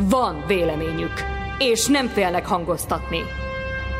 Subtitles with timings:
[0.00, 1.12] Van véleményük,
[1.58, 3.20] és nem félnek hangoztatni.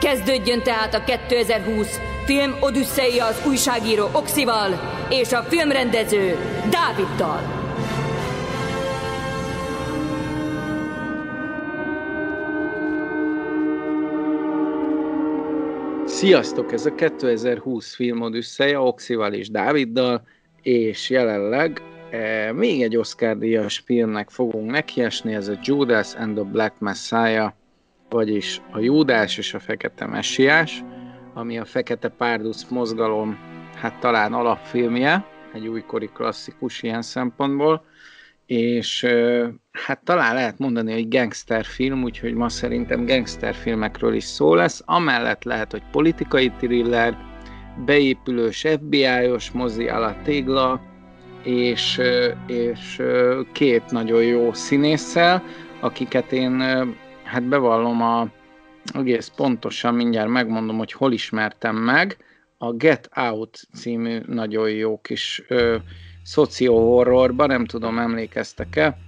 [0.00, 4.70] Kezdődjön tehát a 2020 film Odüsszeia az újságíró Oxival
[5.10, 6.36] és a filmrendező
[6.70, 7.40] Dáviddal.
[16.06, 16.72] Sziasztok!
[16.72, 20.22] Ez a 2020 film Odüsszeia Oxival és Dáviddal,
[20.62, 26.78] és jelenleg e, még egy Oscar-díjas filmnek fogunk nekiesni, ez a Judas and the Black
[26.78, 27.52] Messiah,
[28.08, 30.84] vagyis a Júdás és a Fekete Messiás,
[31.34, 33.38] ami a Fekete Párduc mozgalom,
[33.74, 37.84] hát talán alapfilmje, egy újkori klasszikus ilyen szempontból,
[38.46, 39.06] és
[39.72, 44.82] hát talán lehet mondani, hogy gangsterfilm, úgyhogy ma szerintem gangsterfilmekről is szó lesz.
[44.84, 47.16] Amellett lehet, hogy politikai thriller,
[47.84, 50.80] beépülős FBI-os mozi a tégla,
[51.48, 52.00] és,
[52.46, 53.02] és
[53.52, 55.42] két nagyon jó színésszel,
[55.80, 56.58] akiket én
[57.24, 58.28] hát bevallom a
[58.94, 62.16] egész pontosan mindjárt megmondom, hogy hol ismertem meg.
[62.58, 65.42] A Get Out című nagyon jó kis
[66.22, 68.98] szociohorrorban, nem tudom, emlékeztek-e,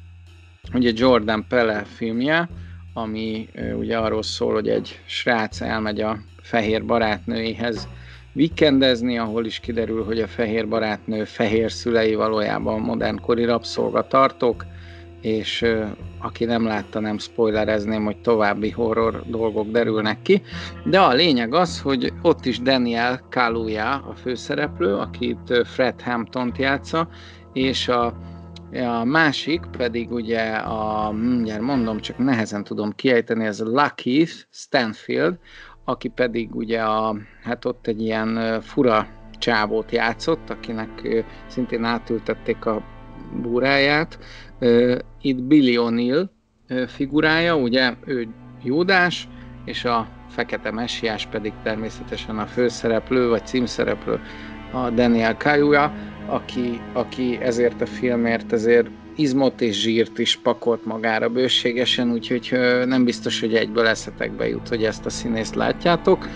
[0.75, 2.49] ugye Jordan Pele filmje,
[2.95, 7.89] ami ugye arról szól, hogy egy srác elmegy a fehér barátnőihez
[8.33, 14.65] vikendezni, ahol is kiderül, hogy a fehér barátnő fehér szülei valójában modernkori rabszolgatartók,
[15.21, 15.67] és
[16.19, 20.43] aki nem látta, nem spoilerezném, hogy további horror dolgok derülnek ki.
[20.85, 27.09] De a lényeg az, hogy ott is Daniel Kaluuya a főszereplő, akit Fred Hampton játsza,
[27.53, 28.05] és a,
[28.73, 35.39] a másik pedig ugye a, mindjárt mondom, csak nehezen tudom kiejteni, ez Lucky Stanfield,
[35.91, 39.07] aki pedig ugye a, hát ott egy ilyen fura
[39.39, 42.83] csávót játszott, akinek szintén átültették a
[43.43, 44.19] búráját,
[45.21, 46.29] itt Billy O'Neill
[46.87, 48.29] figurája, ugye ő
[48.63, 49.29] Júdás,
[49.65, 54.21] és a Fekete Messiás pedig természetesen a főszereplő, vagy címszereplő,
[54.73, 55.93] a Daniel Kaluuya,
[56.27, 58.89] aki, aki ezért a filmért ezért
[59.21, 64.85] izmot és zsírt is pakolt magára bőségesen, úgyhogy nem biztos, hogy egyből eszetekbe jut, hogy
[64.85, 66.29] ezt a színészt látjátok.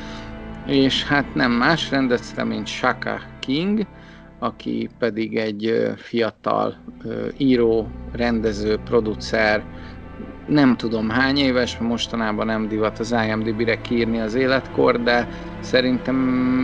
[0.67, 3.87] És hát nem más rendezte, mint Shaka King,
[4.39, 6.77] aki pedig egy fiatal
[7.37, 9.65] író, rendező, producer,
[10.49, 15.29] nem tudom hány éves, mostanában nem divat az IMDb-re kiírni az életkor, de
[15.61, 16.15] szerintem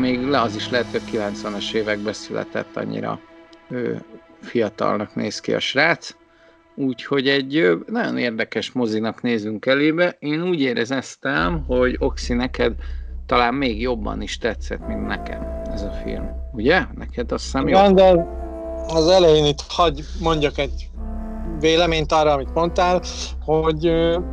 [0.01, 3.21] még le az is lehet, hogy 90-es években született annyira
[4.41, 6.15] fiatalnak néz ki a srác.
[6.75, 10.17] Úgyhogy egy nagyon érdekes mozinak nézünk elébe.
[10.19, 12.73] Én úgy éreztem, hogy Oxi neked
[13.27, 16.31] talán még jobban is tetszett, mint nekem ez a film.
[16.53, 16.85] Ugye?
[16.95, 18.27] Neked azt hiszem Igen, de
[18.87, 20.91] az elején itt hagy mondjak egy
[21.61, 23.03] véleményt arra, amit mondtál,
[23.45, 23.87] hogy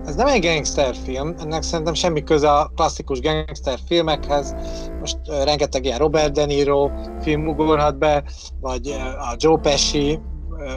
[0.06, 4.56] ez nem egy gangsterfilm, ennek szerintem semmi köze a klasszikus gangster filmekhez.
[5.00, 6.90] Most rengeteg ilyen Robert De Niro
[7.22, 8.24] film ugorhat be,
[8.62, 8.88] vagy
[9.32, 10.20] a Joe Pesci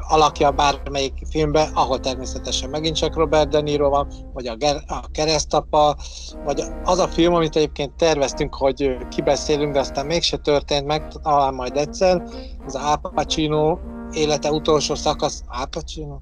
[0.08, 5.00] alakja bármelyik filmbe, ahol természetesen megint csak Robert De Niro van, vagy a, Ger- a
[5.12, 5.96] keresztapa,
[6.44, 11.54] vagy az a film, amit egyébként terveztünk, hogy kibeszélünk, de aztán mégse történt meg, talán
[11.54, 12.22] majd egyszer,
[12.66, 13.78] az Al Pacino
[14.12, 16.18] élete utolsó szakasz, Al Pacino?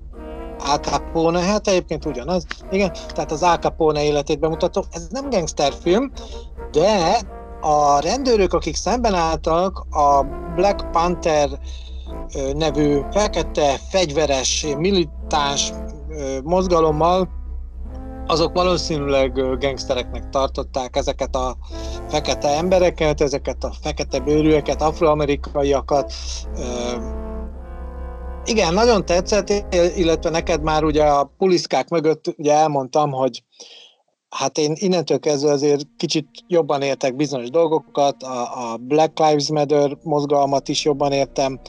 [0.58, 6.12] Al Capone, hát egyébként ugyanaz, igen, tehát az Al Capone életét bemutató, ez nem gangsterfilm,
[6.70, 7.18] de
[7.60, 10.22] a rendőrök, akik szemben álltak a
[10.54, 11.48] Black Panther
[12.52, 15.72] nevű fekete, fegyveres, militáns
[16.44, 17.28] mozgalommal,
[18.26, 21.56] azok valószínűleg gangstereknek tartották ezeket a
[22.08, 26.12] fekete embereket, ezeket a fekete bőrűeket, afroamerikaiakat.
[28.48, 29.52] Igen, nagyon tetszett,
[29.96, 33.42] illetve neked már ugye a puliszkák mögött ugye elmondtam, hogy
[34.28, 39.96] hát én innentől kezdve azért kicsit jobban értek bizonyos dolgokat, a, a Black Lives Matter
[40.02, 41.60] mozgalmat is jobban értem,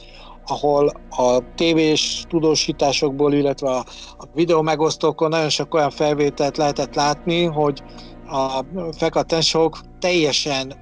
[0.46, 3.84] ahol a tévés tudósításokból, illetve a,
[4.18, 7.82] a videó megosztókon nagyon sok olyan felvételt lehetett látni, hogy
[8.26, 8.64] a
[8.96, 10.74] feketesok teljesen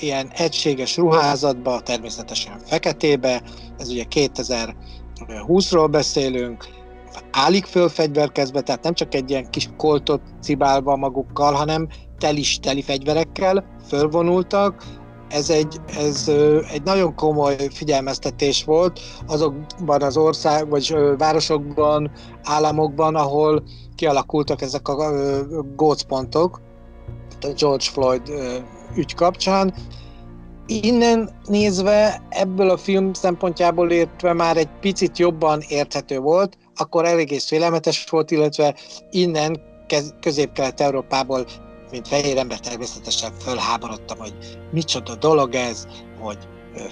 [0.00, 3.42] ilyen egységes ruházatba, természetesen feketébe,
[3.78, 4.04] ez ugye
[5.16, 6.66] 2020-ról beszélünk,
[7.30, 11.88] állik föl fegyverkezve, tehát nem csak egy ilyen kis koltot cibálva magukkal, hanem
[12.18, 14.82] telis teli fegyverekkel fölvonultak,
[15.28, 16.28] ez egy, ez
[16.72, 22.10] egy nagyon komoly figyelmeztetés volt azokban az ország, vagy városokban,
[22.42, 23.62] államokban, ahol
[23.94, 25.12] kialakultak ezek a
[25.76, 26.60] gócpontok,
[27.56, 28.22] George Floyd
[28.96, 29.74] ügy kapcsán.
[30.66, 37.38] Innen nézve, ebből a film szempontjából értve már egy picit jobban érthető volt, akkor eléggé
[37.38, 38.74] félelmetes volt, illetve
[39.10, 39.60] innen
[40.20, 41.44] közép-kelet-európából
[41.90, 44.34] mint fehér ember természetesen fölháborodtam, hogy
[44.70, 45.86] micsoda dolog ez,
[46.20, 46.38] hogy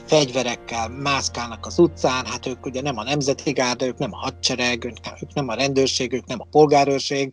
[0.07, 4.85] fegyverekkel mászkálnak az utcán, hát ők ugye nem a nemzeti gárda, ők nem a hadsereg,
[4.85, 7.33] ők nem a rendőrség, ők nem a polgárőrség,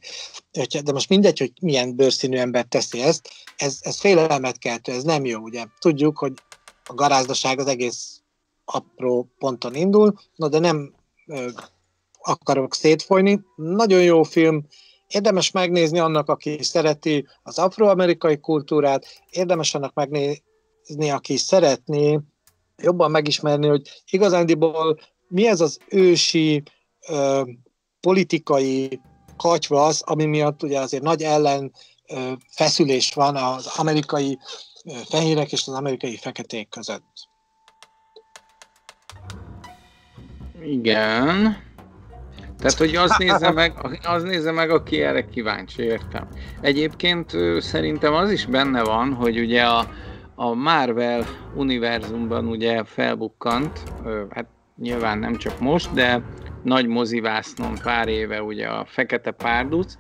[0.84, 5.26] de most mindegy, hogy milyen bőrszínű ember teszi ezt, ez, ez félelmet keltő, ez nem
[5.26, 5.66] jó, ugye.
[5.80, 6.34] Tudjuk, hogy
[6.84, 8.22] a garázdaság az egész
[8.66, 10.94] apró ponton indul, no, de nem
[12.22, 13.42] akarok szétfolyni.
[13.56, 14.66] Nagyon jó film,
[15.10, 22.20] Érdemes megnézni annak, aki szereti az afroamerikai kultúrát, érdemes annak megnézni, aki szeretné
[22.82, 26.64] jobban megismerni, hogy igazándiból mi ez az ősi
[27.08, 27.42] ö,
[28.00, 29.02] politikai
[29.38, 31.72] katyvasz, ami miatt ugye azért nagy ellen
[32.08, 34.40] ö, feszülés van az amerikai
[34.86, 37.28] ö, fehérek és az amerikai feketék között.
[40.64, 41.68] Igen.
[42.58, 43.74] Tehát, hogy az nézze meg,
[44.04, 46.28] az nézze meg, aki erre kíváncsi, értem.
[46.62, 49.88] Egyébként szerintem az is benne van, hogy ugye a,
[50.42, 51.26] a Marvel
[51.56, 53.84] univerzumban ugye felbukkant,
[54.30, 54.46] hát
[54.78, 56.22] nyilván nem csak most, de
[56.64, 59.96] nagy mozivásznon pár éve ugye a Fekete Párduc,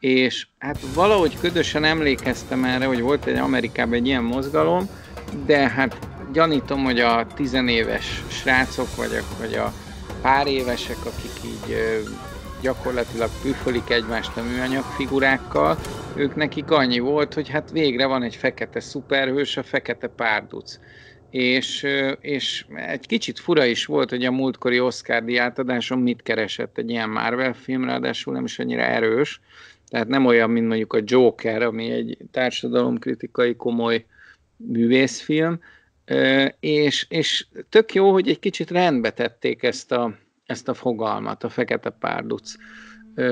[0.00, 4.88] és hát valahogy ködösen emlékeztem erre, hogy volt egy Amerikában egy ilyen mozgalom,
[5.46, 5.98] de hát
[6.32, 9.72] gyanítom, hogy a tizenéves srácok, vagy a, vagy a
[10.22, 11.76] pár évesek, akik így
[12.62, 15.76] gyakorlatilag püfölik egymást a műanyag figurákkal,
[16.14, 20.78] ők nekik annyi volt, hogy hát végre van egy fekete szuperhős, a fekete párduc.
[21.30, 21.86] És,
[22.20, 27.10] és egy kicsit fura is volt, hogy a múltkori Oscar diátadáson mit keresett egy ilyen
[27.10, 29.40] Marvel film, ráadásul nem is annyira erős,
[29.88, 34.04] tehát nem olyan, mint mondjuk a Joker, ami egy társadalomkritikai komoly
[34.56, 35.60] művészfilm,
[36.60, 40.18] és, és tök jó, hogy egy kicsit rendbe tették ezt a,
[40.50, 42.54] ezt a fogalmat, a fekete párduc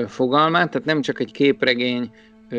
[0.07, 2.11] fogalmát, tehát nem csak egy képregény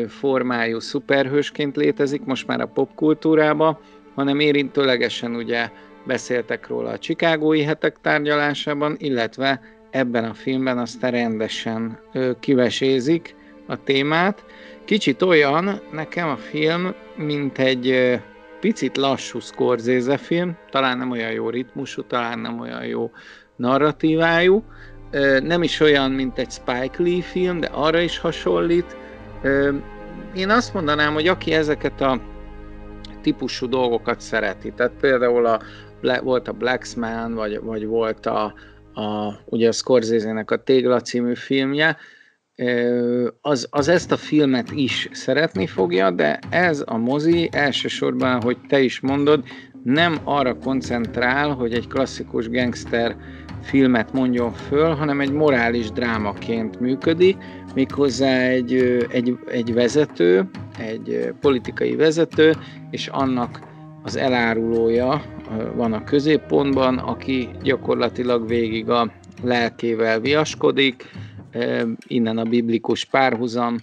[0.07, 3.81] formájú szuperhősként létezik most már a popkultúrába,
[4.15, 5.69] hanem érintőlegesen ugye
[6.05, 11.99] beszéltek róla a Csikágói hetek tárgyalásában, illetve ebben a filmben aztán rendesen
[12.39, 13.35] kivesézik
[13.67, 14.45] a témát.
[14.85, 18.19] Kicsit olyan nekem a film, mint egy
[18.59, 23.11] picit lassú Scorsese film, talán nem olyan jó ritmusú, talán nem olyan jó
[23.61, 24.63] narratívájú,
[25.43, 28.97] nem is olyan, mint egy Spike Lee film, de arra is hasonlít.
[30.35, 32.21] Én azt mondanám, hogy aki ezeket a
[33.21, 35.59] típusú dolgokat szereti, tehát például a,
[36.23, 38.53] volt a Blacksman, vagy, vagy volt a,
[38.93, 41.97] a, ugye a Scorsese-nek a Tégla című filmje,
[43.41, 48.79] az, az ezt a filmet is szeretni fogja, de ez a mozi elsősorban, hogy te
[48.79, 49.43] is mondod,
[49.83, 53.15] nem arra koncentrál, hogy egy klasszikus gangster
[53.61, 57.37] filmet mondjon föl, hanem egy morális drámaként működik,
[57.73, 58.73] méghozzá egy,
[59.09, 62.53] egy, egy vezető, egy politikai vezető,
[62.89, 63.59] és annak
[64.03, 65.21] az elárulója
[65.75, 69.11] van a középpontban, aki gyakorlatilag végig a
[69.43, 71.03] lelkével viaskodik,
[72.07, 73.77] innen a biblikus párhuzam,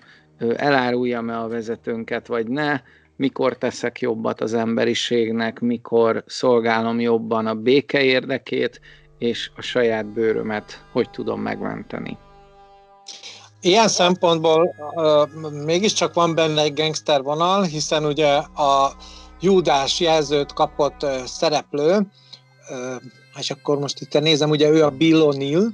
[0.57, 2.81] elárulja-e a vezetőnket, vagy ne,
[3.17, 8.81] mikor teszek jobbat az emberiségnek, mikor szolgálom jobban a béke érdekét,
[9.19, 12.19] és a saját bőrömet hogy tudom megmenteni.
[13.61, 18.93] Ilyen szempontból uh, mégiscsak van benne egy gangster vonal, hiszen ugye a
[19.41, 23.03] Júdás jelzőt kapott uh, szereplő, uh,
[23.39, 25.67] és akkor most itt nézem, ugye ő a Bill O'Neill,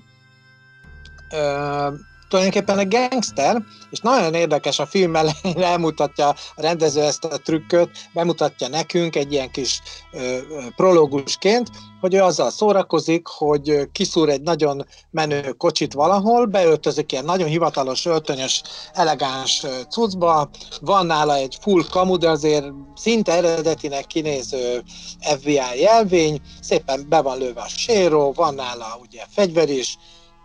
[2.29, 7.91] tulajdonképpen egy gangster, és nagyon érdekes a film elején elmutatja a rendező ezt a trükköt,
[8.13, 9.81] bemutatja nekünk egy ilyen kis
[10.13, 10.39] ö,
[10.77, 17.49] prológusként, hogy ő azzal szórakozik, hogy kiszúr egy nagyon menő kocsit valahol, beöltözik ilyen nagyon
[17.49, 18.63] hivatalos, öltönyös,
[18.93, 20.51] elegáns cuccba,
[20.81, 24.83] van nála egy full kamu, de azért szinte eredetinek kinéző
[25.21, 29.97] FBI jelvény, szépen be van lőve a séró, van nála ugye fegyver is,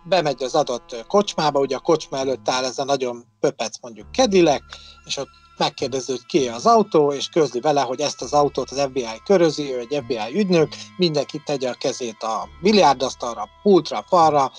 [0.04, 4.64] bemegy az adott kocsmába, ugye a kocsma előtt áll ez a nagyon pöpec mondjuk kedilek,
[5.06, 5.30] és ott
[5.60, 9.74] megkérdezi, hogy ki az autó, és közli vele, hogy ezt az autót az FBI körözi,
[9.74, 14.52] ő egy FBI ügynök, mindenki tegye a kezét a biliárdasztalra, a pultra, falra,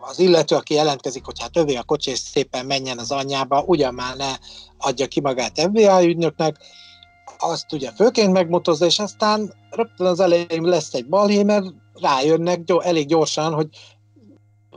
[0.00, 3.94] az illető, aki jelentkezik, hogy hát övé a kocsi, és szépen menjen az anyjába, ugyan
[3.94, 4.32] már ne
[4.78, 6.56] adja ki magát FBI ügynöknek,
[7.38, 11.66] azt ugye főként megmotozza, és aztán rögtön az elején lesz egy balhé, mert
[12.00, 13.68] rájönnek elég gyorsan, hogy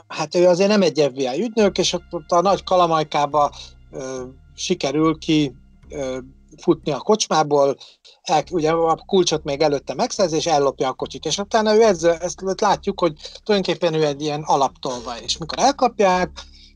[0.09, 3.51] hát ő azért nem egy FBI ügynök, és ott a nagy kalamajkába
[3.91, 4.23] ö,
[4.55, 5.55] sikerül ki
[5.89, 6.17] ö,
[6.61, 7.77] futni a kocsmából,
[8.21, 12.17] el, ugye a kulcsot még előtte megszerzi, és ellopja a kocsit, és utána ő ezzel,
[12.17, 13.13] ezt látjuk, hogy
[13.43, 16.31] tulajdonképpen ő egy ilyen alaptolva, és mikor elkapják,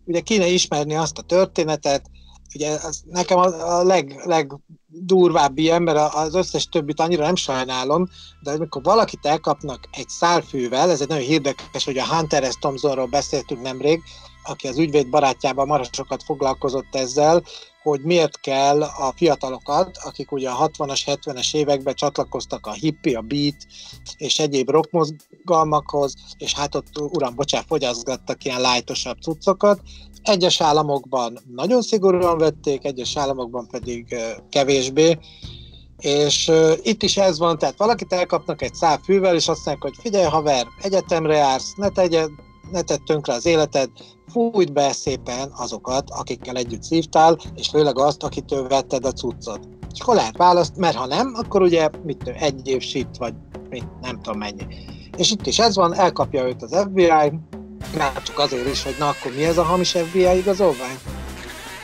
[0.05, 2.09] ugye kéne ismerni azt a történetet,
[2.55, 8.09] ugye az, nekem a, a leg, legdurvább ilyen, mert az összes többit annyira nem sajnálom,
[8.41, 12.55] de amikor valakit elkapnak egy szálfűvel, ez egy nagyon érdekes, hogy a Hunter S.
[12.59, 14.01] Thompsonról beszéltünk nemrég,
[14.43, 17.43] aki az ügyvéd barátjában mara sokat foglalkozott ezzel,
[17.83, 23.21] hogy miért kell a fiatalokat, akik ugye a 60-as, 70-es években csatlakoztak a hippi, a
[23.21, 23.55] beat
[24.17, 29.81] és egyéb rockmozgalmakhoz, és hát ott, uram, bocsánat, fogyaszgattak ilyen lájtosabb cuccokat,
[30.23, 34.15] egyes államokban nagyon szigorúan vették, egyes államokban pedig
[34.49, 35.17] kevésbé,
[36.03, 39.81] és uh, itt is ez van, tehát valakit elkapnak egy szál fűvel, és azt mondják,
[39.81, 42.27] hogy figyelj haver, egyetemre jársz, ne, tegye,
[42.71, 43.89] ne tedd tönkre az életed,
[44.27, 49.59] fújt be szépen azokat, akikkel együtt szívtál, és főleg azt, akitől vetted a cuccot.
[49.93, 53.33] És akkor lehet választ, mert ha nem, akkor ugye mit egy év sit, vagy
[53.69, 54.65] mit, nem tudom mennyi.
[55.17, 57.09] És itt is ez van, elkapja őt az FBI,
[57.97, 60.97] már csak azért is, hogy na akkor mi ez a hamis FBI igazolvány?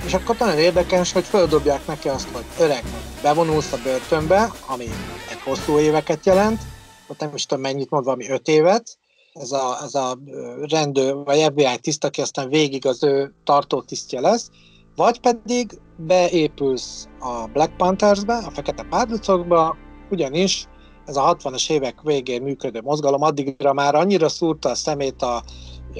[0.05, 2.83] És akkor nagyon érdekes, hogy földobják neki azt, hogy öreg,
[3.21, 4.83] bevonulsz a börtönbe, ami
[5.29, 6.61] egy hosszú éveket jelent,
[7.07, 8.97] ott nem is tudom mennyit mond, valami öt évet,
[9.33, 10.17] ez a, ez a
[10.61, 14.49] rendőr, vagy FBI tiszt, aki aztán végig az ő tartó tisztje lesz,
[14.95, 19.77] vagy pedig beépülsz a Black Panthersbe, a Fekete Párducokba,
[20.09, 20.67] ugyanis
[21.05, 25.43] ez a 60-as évek végén működő mozgalom addigra már annyira szúrta a szemét a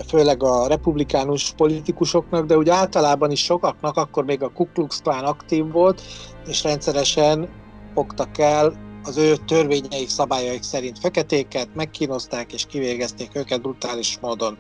[0.07, 5.23] főleg a republikánus politikusoknak, de úgy általában is sokaknak, akkor még a Ku Klux Klan
[5.23, 6.01] aktív volt,
[6.47, 7.49] és rendszeresen
[7.93, 14.57] fogtak el az ő törvényeik, szabályaik szerint feketéket, megkínozták és kivégezték őket brutális módon.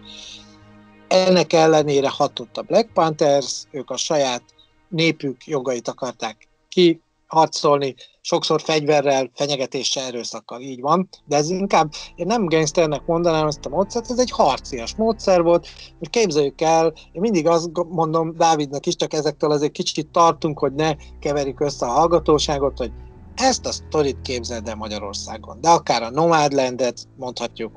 [1.07, 4.43] Ennek ellenére hatott a Black Panthers, ők a saját
[4.87, 12.25] népük jogait akarták ki harcolni, sokszor fegyverrel, fenyegetéssel, erőszakkal, így van, de ez inkább, én
[12.25, 15.67] nem gangsternek mondanám ezt a módszert, ez egy harcias módszer volt,
[15.99, 20.73] hogy képzeljük el, én mindig azt mondom Dávidnak is, csak ezektől azért kicsit tartunk, hogy
[20.73, 22.91] ne keverjük össze a hallgatóságot, hogy
[23.35, 27.71] ezt a sztorit képzeld el Magyarországon, de akár a Nomadlandet mondhatjuk,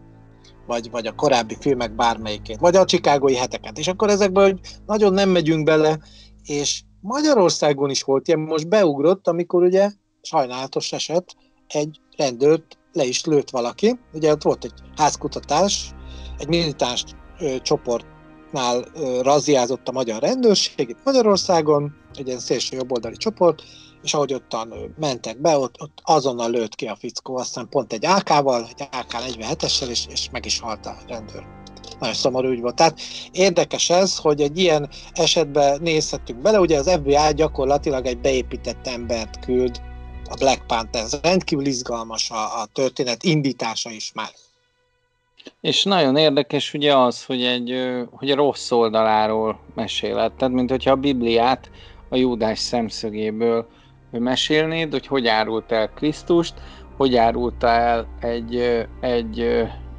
[0.67, 5.29] vagy, vagy a korábbi filmek bármelyikét, vagy a csikágói heteket, és akkor ezekből nagyon nem
[5.29, 5.99] megyünk bele,
[6.45, 9.91] és Magyarországon is volt ilyen, most beugrott, amikor ugye
[10.23, 11.35] sajnálatos eset,
[11.67, 13.99] egy rendőrt le is lőtt valaki.
[14.13, 15.91] Ugye ott volt egy házkutatás,
[16.39, 17.05] egy militáns
[17.39, 23.63] ö, csoportnál ö, razziázott a magyar rendőrség itt Magyarországon, egy ilyen szélső jobboldali csoport,
[24.03, 28.07] és ahogy ottan mentek be, ott, ott azonnal lőtt ki a fickó, aztán pont egy
[28.07, 31.62] AK-val, egy AK-47-essel, és, és meg is halt a rendőr.
[32.03, 32.75] Nagyon szomorú ügy volt.
[32.75, 33.01] Tehát
[33.33, 39.45] érdekes ez, hogy egy ilyen esetben nézhetünk bele, ugye az FBI gyakorlatilag egy beépített embert
[39.45, 39.81] küld
[40.31, 41.03] a Black Panther.
[41.03, 44.29] Ez rendkívül izgalmas a, a történet indítása is már.
[45.61, 47.75] És nagyon érdekes ugye az, hogy, egy,
[48.11, 50.33] hogy a rossz oldaláról mesélet.
[50.33, 51.71] Tehát, mint hogyha a Bibliát
[52.09, 53.67] a Júdás szemszögéből
[54.11, 56.55] mesélnéd, hogy hogy árult el Krisztust,
[56.97, 58.57] hogy árulta el egy,
[59.01, 59.41] egy,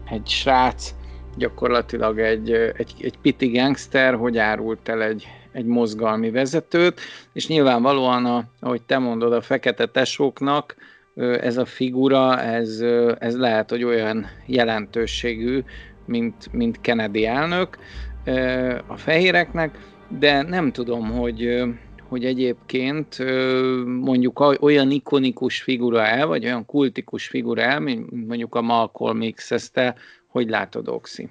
[0.10, 0.93] egy srác,
[1.37, 6.99] gyakorlatilag egy, egy, egy piti gangster, hogy árult el egy, egy mozgalmi vezetőt,
[7.33, 10.75] és nyilvánvalóan, a, ahogy te mondod, a fekete tesóknak
[11.15, 12.79] ez a figura, ez,
[13.19, 15.63] ez lehet, hogy olyan jelentőségű,
[16.05, 17.77] mint, mint Kennedy elnök
[18.87, 21.63] a fehéreknek, de nem tudom, hogy,
[22.07, 23.17] hogy egyébként
[23.85, 29.51] mondjuk olyan ikonikus figura el, vagy olyan kultikus figura el, mint mondjuk a Malcolm X,
[29.51, 29.95] ezt te
[30.33, 31.29] hogy látod, Oxi?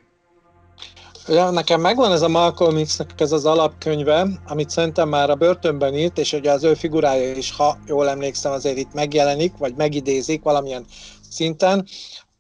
[1.29, 5.95] Ja, nekem megvan ez a Malcolm X-nek ez az alapkönyve, amit szerintem már a börtönben
[5.95, 10.43] írt, és ugye az ő figurája is, ha jól emlékszem, azért itt megjelenik, vagy megidézik
[10.43, 10.85] valamilyen
[11.31, 11.87] szinten.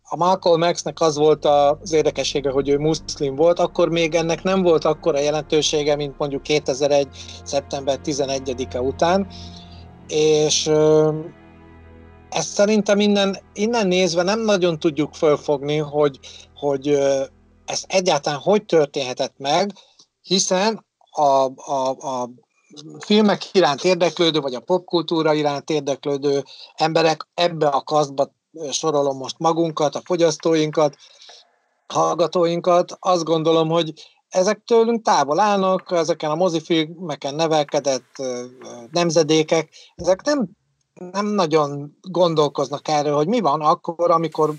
[0.02, 4.62] A Malcolm X-nek az volt az érdekessége, hogy ő muszlim volt, akkor még ennek nem
[4.62, 7.08] volt akkora jelentősége, mint mondjuk 2001.
[7.44, 9.26] szeptember 11-e után,
[10.08, 10.70] és
[12.32, 16.18] ezt szerintem innen, innen nézve nem nagyon tudjuk fölfogni, hogy,
[16.54, 16.88] hogy
[17.64, 19.72] ez egyáltalán hogy történhetett meg,
[20.20, 22.30] hiszen a, a, a
[22.98, 26.42] filmek iránt érdeklődő, vagy a popkultúra iránt érdeklődő
[26.74, 28.32] emberek ebbe a kasztba
[28.70, 30.96] sorolom most magunkat, a fogyasztóinkat,
[31.86, 32.96] hallgatóinkat.
[32.98, 33.92] Azt gondolom, hogy
[34.28, 38.22] ezek tőlünk távol állnak, ezeken a mozifilmeken nevelkedett
[38.90, 40.48] nemzedékek, ezek nem,
[40.94, 44.54] nem nagyon gondolkoznak erről, hogy mi van akkor, amikor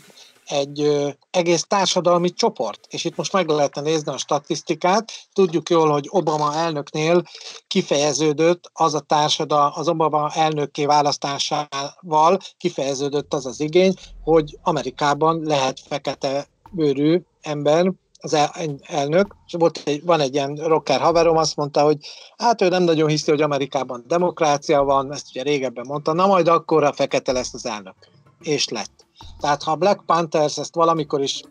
[0.45, 5.91] egy ö, egész társadalmi csoport, és itt most meg lehetne nézni a statisztikát, tudjuk jól,
[5.91, 7.23] hogy Obama elnöknél
[7.67, 15.79] kifejeződött az a társadalom, az Obama elnökké választásával kifejeződött az az igény, hogy Amerikában lehet
[15.87, 17.91] fekete bőrű ember,
[18.23, 18.51] az el,
[18.81, 21.97] elnök, és volt egy, van egy ilyen rocker haverom, azt mondta, hogy
[22.37, 26.47] hát ő nem nagyon hiszi, hogy Amerikában demokrácia van, ezt ugye régebben mondta, na majd
[26.47, 27.95] akkor a fekete lesz az elnök.
[28.41, 29.05] És lett.
[29.39, 31.41] Tehát ha a Black Panthers ezt valamikor is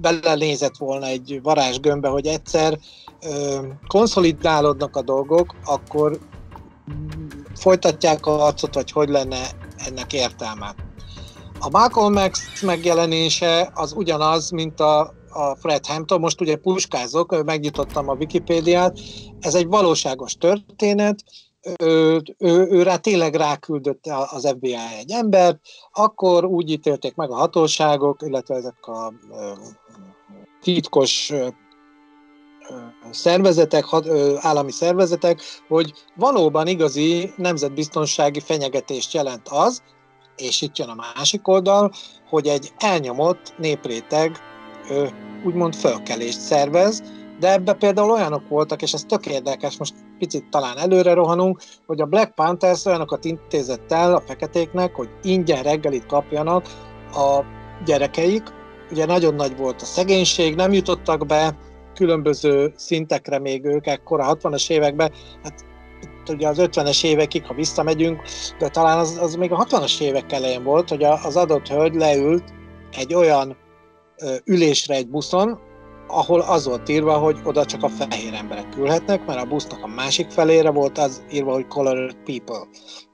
[0.00, 2.78] belenézett volna egy varázsgömbbe, hogy egyszer
[3.22, 6.18] ö, konszolidálódnak a dolgok, akkor
[7.54, 10.74] folytatják a harcot, vagy hogy lenne ennek értelme.
[11.60, 18.08] A Malcolm X megjelenése az ugyanaz, mint a a Fred Hampton, most ugye puskázok, megnyitottam
[18.08, 18.98] a Wikipédiát,
[19.40, 21.24] ez egy valóságos történet,
[21.78, 25.60] ő, ő, ő rá tényleg ráküldött az FBI egy embert,
[25.92, 29.12] akkor úgy ítélték meg a hatóságok, illetve ezek a
[30.60, 31.32] titkos
[33.10, 33.84] szervezetek,
[34.36, 39.82] állami szervezetek, hogy valóban igazi nemzetbiztonsági fenyegetést jelent az,
[40.36, 41.92] és itt jön a másik oldal,
[42.28, 44.36] hogy egy elnyomott népréteg
[45.44, 47.02] úgymond fölkelést szervez,
[47.38, 52.00] de ebbe például olyanok voltak, és ez tök érdekes, most picit talán előre rohanunk, hogy
[52.00, 56.66] a Black Panthers olyanokat intézett el a feketéknek, hogy ingyen reggelit kapjanak
[57.12, 57.40] a
[57.84, 58.42] gyerekeik.
[58.90, 61.56] Ugye nagyon nagy volt a szegénység, nem jutottak be
[61.94, 65.64] különböző szintekre még ők a 60-as években, hát
[66.28, 68.22] ugye az 50-es évekig, ha visszamegyünk,
[68.58, 72.44] de talán az, az még a 60-as évek elején volt, hogy az adott hölgy leült
[72.92, 73.56] egy olyan
[74.44, 75.58] ülésre egy buszon,
[76.08, 79.86] ahol az volt írva, hogy oda csak a fehér emberek ülhetnek, mert a busznak a
[79.86, 82.66] másik felére volt az írva, hogy colored people.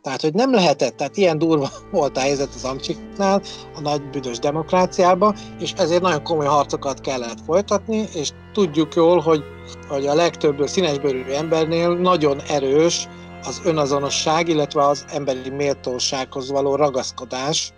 [0.02, 3.42] Tehát, hogy nem lehetett, tehát ilyen durva volt a helyzet az Amcsiknál,
[3.74, 9.42] a nagy büdös demokráciában, és ezért nagyon komoly harcokat kellett folytatni, és tudjuk jól, hogy,
[9.88, 13.08] hogy a legtöbb színesbőrű embernél nagyon erős
[13.46, 17.72] az önazonosság, illetve az emberi méltósághoz való ragaszkodás,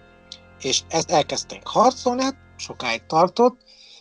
[0.60, 3.60] és ezt elkezdték harcolni, hát sokáig tartott,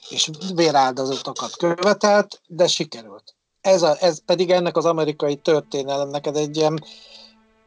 [0.09, 3.35] és véráldozatokat követelt, de sikerült.
[3.61, 6.83] Ez, a, ez pedig ennek az amerikai történelemnek ez egy ilyen,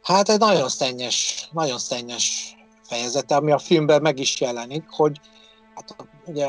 [0.02, 5.20] hát egy nagyon szennyes, nagyon szennyes fejezete, ami a filmben meg is jelenik, hogy
[5.74, 5.96] hát
[6.26, 6.46] ugye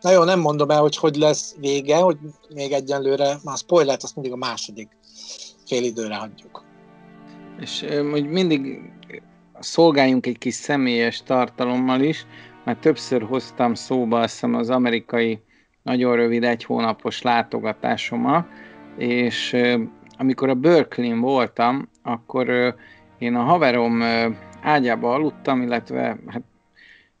[0.00, 2.18] nagyon nem mondom el, hogy hogy lesz vége, hogy
[2.54, 4.88] még egyenlőre, már spoilert azt mindig a második
[5.66, 6.64] fél időre hagyjuk.
[7.60, 8.92] És hogy mindig
[9.58, 12.26] szolgáljunk egy kis személyes tartalommal is,
[12.66, 15.42] mert többször hoztam szóba azt hiszem az amerikai
[15.82, 18.46] nagyon rövid egy hónapos látogatásomat,
[18.96, 19.56] és
[20.18, 22.74] amikor a berkeley voltam, akkor
[23.18, 24.02] én a haverom
[24.62, 26.42] ágyába aludtam, illetve hát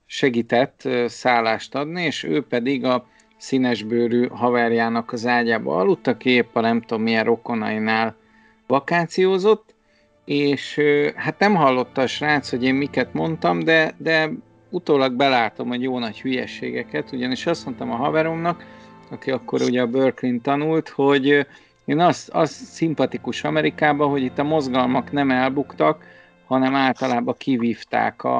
[0.06, 3.06] segített szállást adni, és ő pedig a
[3.36, 8.16] színesbőrű haverjának az ágyába aludt, aki épp a nem tudom milyen rokonainál
[8.66, 9.74] vakációzott,
[10.24, 10.80] és
[11.14, 14.30] hát nem hallotta a srác, hogy én miket mondtam, de, de
[14.70, 18.64] utólag belátom, hogy jó nagy hülyeségeket, ugyanis azt mondtam a haveromnak,
[19.10, 21.46] aki akkor ugye a Berkeley tanult, hogy
[21.84, 26.04] én az, az szimpatikus Amerikában, hogy itt a mozgalmak nem elbuktak,
[26.46, 28.38] hanem általában kivívták a,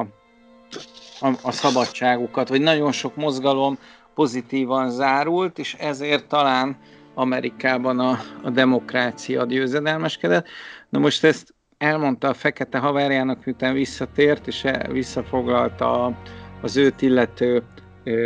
[1.19, 3.77] a, a szabadságukat, vagy nagyon sok mozgalom
[4.13, 6.77] pozitívan zárult, és ezért talán
[7.13, 10.47] Amerikában a, a demokrácia győzedelmeskedett.
[10.89, 16.17] Na most ezt elmondta a fekete haverjának, miután visszatért, és visszafoglalta a,
[16.61, 17.63] az őt illető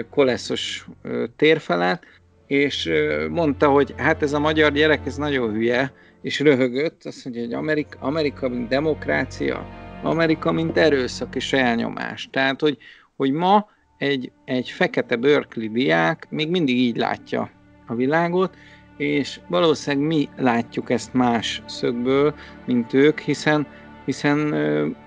[0.09, 0.87] koleszos
[1.35, 2.05] térfelet,
[2.47, 2.89] és
[3.29, 7.53] mondta, hogy hát ez a magyar gyerek, ez nagyon hülye, és röhögött, azt mondja, hogy
[7.53, 9.67] Amerika, Amerika mint demokrácia,
[10.03, 12.27] Amerika mint erőszak és elnyomás.
[12.31, 12.77] Tehát, hogy,
[13.15, 17.49] hogy ma egy, egy fekete Berkeley diák még mindig így látja
[17.87, 18.55] a világot,
[19.01, 22.35] és valószínűleg mi látjuk ezt más szögből,
[22.65, 23.67] mint ők, hiszen,
[24.05, 24.53] hiszen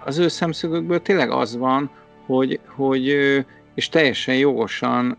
[0.05, 1.91] az ő szemszögükből tényleg az van,
[2.27, 3.07] hogy, hogy
[3.75, 5.11] és teljesen jogosan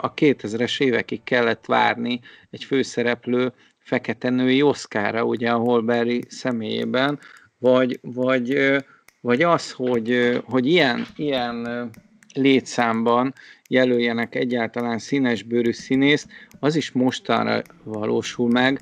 [0.00, 7.18] a 2000-es évekig kellett várni egy főszereplő fekete női oszkára, ugye a Holberry személyében,
[7.58, 8.76] vagy, vagy,
[9.20, 11.90] vagy az, hogy, hogy ilyen, ilyen
[12.34, 13.34] létszámban
[13.68, 16.28] jelöljenek egyáltalán színesbőrű színészt,
[16.62, 18.80] az is mostanra valósul meg,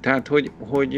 [0.00, 0.94] Tehát, hogy, hogy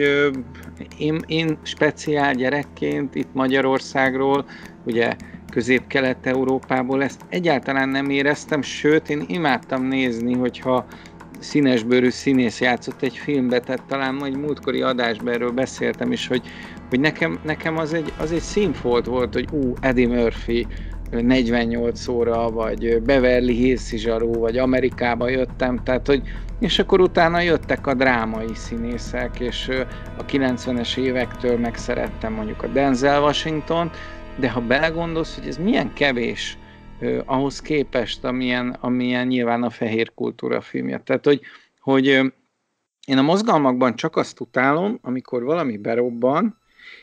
[0.99, 4.47] én, én speciál gyerekként itt Magyarországról,
[4.85, 5.17] ugye
[5.51, 10.87] közép-kelet-európából ezt egyáltalán nem éreztem, sőt, én imádtam nézni, hogyha
[11.39, 16.43] színesbőrű színész játszott egy filmbe, tehát talán majd múltkori adásban erről beszéltem is, hogy,
[16.89, 20.67] hogy nekem, nekem az, egy, az egy színfolt volt, hogy ú, Eddie Murphy
[21.11, 26.23] 48 óra, vagy Beverly Hills zsarú, vagy Amerikába jöttem, tehát hogy
[26.59, 29.69] és akkor utána jöttek a drámai színészek, és
[30.17, 33.91] a 90-es évektől megszerettem mondjuk a Denzel Washington,
[34.39, 36.59] de ha belegondolsz, hogy ez milyen kevés
[36.99, 40.99] eh, ahhoz képest, amilyen, amilyen nyilván a fehér kultúra filmje.
[40.99, 41.41] Tehát, hogy,
[41.81, 42.07] hogy
[43.07, 46.59] én a mozgalmakban csak azt utálom, amikor valami berobban,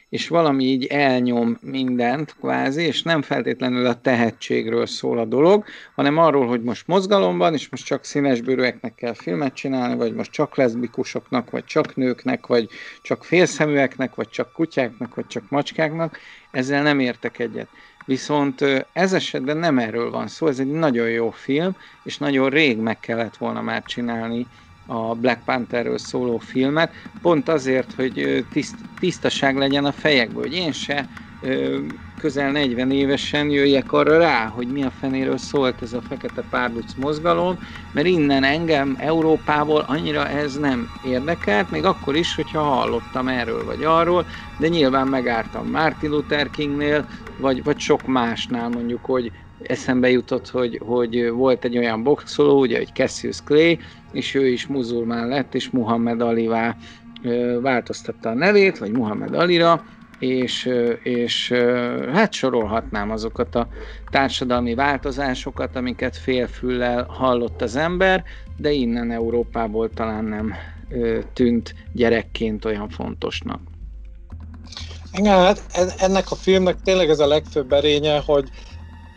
[0.10, 5.65] és valami így elnyom mindent kvázi, és nem feltétlenül a tehetségről szól a dolog,
[5.96, 10.56] hanem arról, hogy most mozgalomban, és most csak színesbőrűeknek kell filmet csinálni, vagy most csak
[10.56, 12.70] leszbikusoknak, vagy csak nőknek, vagy
[13.02, 16.20] csak félszeműeknek, vagy csak kutyáknak, vagy csak macskáknak,
[16.52, 17.68] ezzel nem értek egyet.
[18.06, 18.62] Viszont
[18.94, 23.00] ez esetben nem erről van szó, ez egy nagyon jó film, és nagyon rég meg
[23.00, 24.48] kellett volna már csinálni
[24.86, 30.71] a Black Pantherről szóló filmet, pont azért, hogy tiszt, tisztaság legyen a fejekből, hogy én
[30.71, 31.10] se
[32.17, 36.93] közel 40 évesen jöjjek arra rá, hogy mi a fenéről szólt ez a fekete párduc
[36.93, 37.58] mozgalom,
[37.91, 43.84] mert innen engem Európából annyira ez nem érdekelt, még akkor is, hogyha hallottam erről vagy
[43.84, 49.32] arról, de nyilván megártam Martin Luther Kingnél, vagy, vagy sok másnál mondjuk, hogy
[49.63, 53.80] eszembe jutott, hogy, hogy volt egy olyan boxoló, ugye, hogy Cassius Clay,
[54.12, 56.76] és ő is muzulmán lett, és Muhammad Alivá
[57.62, 59.84] változtatta a nevét, vagy Muhammad Alira,
[60.20, 60.70] és,
[61.04, 61.52] és
[62.13, 63.68] hát sorolhatnám azokat a
[64.10, 68.24] társadalmi változásokat, amiket félfüllel hallott az ember,
[68.58, 70.54] de innen Európából talán nem
[71.34, 73.60] tűnt gyerekként olyan fontosnak.
[75.13, 75.62] Igen, hát
[75.98, 78.50] ennek a filmnek tényleg ez a legfőbb erénye, hogy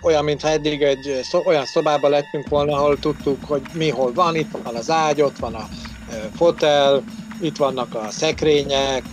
[0.00, 4.50] olyan, mintha eddig egy olyan szobában lettünk volna, ahol tudtuk, hogy mi hol van, itt
[4.62, 5.68] van az ágy, ott van a
[6.34, 7.04] fotel,
[7.38, 9.04] itt vannak a szekrények,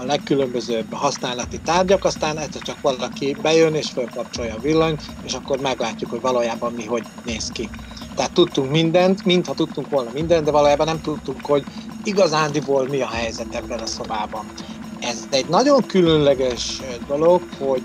[0.00, 5.58] a legkülönbözőbb használati tárgyak, aztán egyszer csak valaki bejön és felkapcsolja a villanyt, és akkor
[5.58, 7.70] meglátjuk, hogy valójában mi hogy néz ki.
[8.14, 11.64] Tehát tudtunk mindent, mintha tudtunk volna mindent, de valójában nem tudtuk, hogy
[12.02, 14.52] igazándiból mi a helyzet ebben a szobában.
[14.98, 17.82] Ez egy nagyon különleges dolog, hogy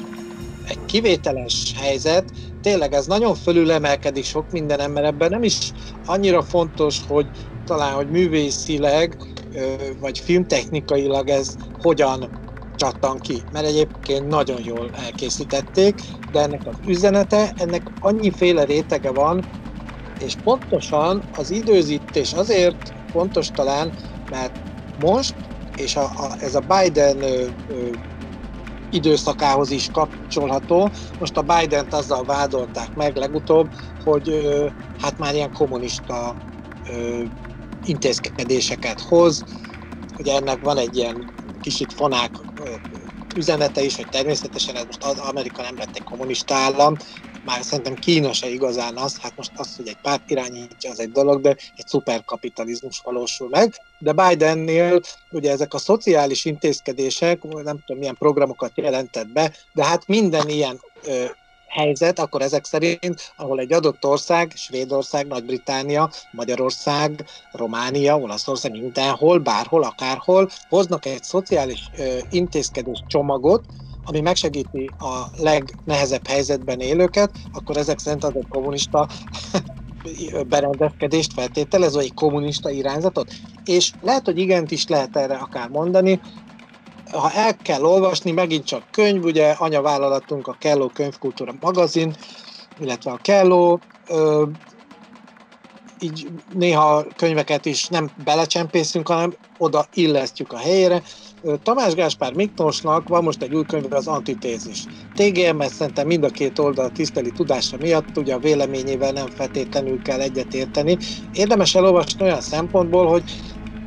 [0.71, 2.31] egy kivételes helyzet,
[2.62, 7.29] tényleg ez nagyon fölülemelkedik sok minden ember ebben nem is annyira fontos, hogy
[7.63, 9.17] talán, hogy művészileg,
[9.99, 12.39] vagy filmtechnikailag ez hogyan
[12.75, 19.49] csattan ki, mert egyébként nagyon jól elkészítették, de ennek az üzenete, ennek annyiféle rétege van,
[20.17, 22.77] és pontosan az időzítés azért
[23.12, 23.93] fontos talán,
[24.27, 24.53] mert
[24.95, 25.36] most,
[25.75, 27.89] és a, a, ez a Biden ö, ö,
[28.91, 30.91] időszakához is kapcsolható.
[31.17, 34.45] Most a Biden-t azzal vádolták meg legutóbb, hogy
[34.97, 36.38] hát már ilyen kommunista
[37.82, 39.43] intézkedéseket hoz.
[40.17, 42.36] Ugye ennek van egy ilyen kicsit fonák
[43.36, 46.95] üzenete is, hogy természetesen ez most az Amerika nem lett egy kommunista állam,
[47.43, 51.12] már szerintem Kína se igazán az, hát most az, hogy egy párt irányítja, az egy
[51.12, 53.73] dolog, de egy szuperkapitalizmus valósul meg.
[53.99, 54.99] De Bidennél
[55.32, 60.80] ugye ezek a szociális intézkedések, nem tudom milyen programokat jelentett be, de hát minden ilyen
[61.04, 61.25] ö,
[61.67, 69.84] helyzet, akkor ezek szerint, ahol egy adott ország, Svédország, Nagy-Británia, Magyarország, Románia, Olaszország, mindenhol, bárhol,
[69.84, 73.65] akárhol, hoznak egy szociális ö, intézkedés csomagot,
[74.03, 79.07] ami megsegíti a legnehezebb helyzetben élőket, akkor ezek szerint az egy kommunista
[80.47, 83.31] berendezkedést feltételez, vagy egy kommunista irányzatot.
[83.63, 86.19] És lehet, hogy igent is lehet erre akár mondani,
[87.11, 92.15] ha el kell olvasni, megint csak könyv, ugye anyavállalatunk a Kelló Könyvkultúra magazin,
[92.77, 93.81] illetve a Kelló,
[96.01, 101.01] így néha könyveket is nem belecsempészünk, hanem oda illesztjük a helyére,
[101.63, 104.85] Tamás Gáspár Miklósnak van most egy új könyv, az Antitézis.
[105.15, 110.19] TGMS szerintem mind a két oldal tiszteli tudása miatt, ugye a véleményével nem feltétlenül kell
[110.19, 110.97] egyetérteni.
[111.33, 113.23] Érdemes elolvasni olyan szempontból, hogy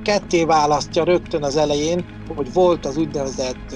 [0.03, 3.75] ketté választja rögtön az elején, hogy volt az úgynevezett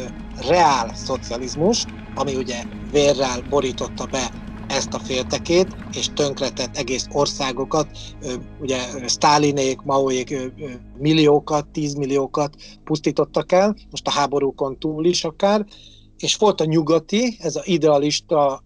[0.49, 4.31] reál szocializmus, ami ugye vérrel borította be
[4.69, 7.91] ezt a féltekét, és tönkretett egész országokat,
[8.61, 10.37] ugye Stálinék, Maoék
[10.99, 12.55] milliókat, tízmilliókat
[12.85, 15.67] pusztítottak el, most a háborúkon túl is akár,
[16.19, 18.63] és volt a nyugati, ez a idealista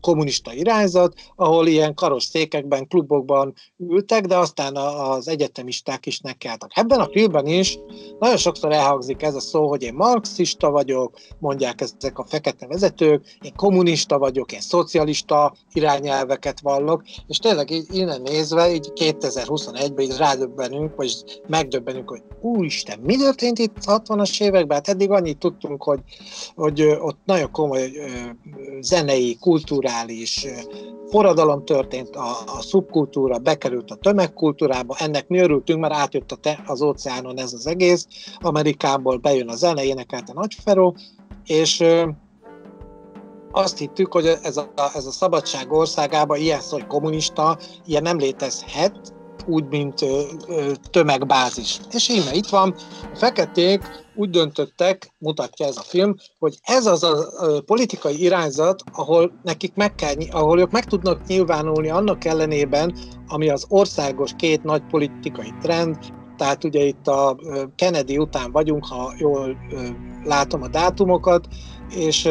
[0.00, 6.70] kommunista irányzat, ahol ilyen karos székekben, klubokban ültek, de aztán az egyetemisták is nekeltek.
[6.74, 7.78] Ebben a filmben is
[8.18, 13.36] nagyon sokszor elhangzik ez a szó, hogy én marxista vagyok, mondják ezek a fekete vezetők,
[13.40, 20.16] én kommunista vagyok, én szocialista irányelveket vallok, és tényleg így innen nézve, így 2021-ben így
[20.16, 21.12] rádöbbenünk, vagy
[21.46, 24.76] megdöbbenünk, hogy úristen, mi történt itt 60-as években?
[24.76, 26.00] Hát eddig annyit tudtunk, hogy,
[26.68, 27.90] hogy ott nagyon komoly
[28.80, 30.46] zenei, kulturális
[31.10, 36.62] forradalom történt, a, a szubkultúra bekerült a tömegkultúrába, ennek mi örültünk, mert átjött a te,
[36.66, 38.06] az óceánon ez az egész,
[38.40, 40.96] Amerikából bejön a zene, énekelte Nagy Feró,
[41.44, 41.84] és
[43.50, 48.18] azt hittük, hogy ez a, ez a szabadság országában ilyen szó, hogy kommunista, ilyen nem
[48.18, 49.12] létezhet,
[49.46, 50.04] úgy, mint
[50.90, 51.80] tömegbázis.
[51.92, 52.74] És íme itt van,
[53.12, 53.82] a feketék
[54.14, 57.16] úgy döntöttek, mutatja ez a film, hogy ez az a
[57.66, 63.64] politikai irányzat, ahol nekik meg kell, ahol ők meg tudnak nyilvánulni annak ellenében, ami az
[63.68, 65.96] országos két nagy politikai trend,
[66.36, 67.36] tehát ugye itt a
[67.74, 69.56] Kennedy után vagyunk, ha jól
[70.24, 71.46] látom a dátumokat,
[71.90, 72.28] és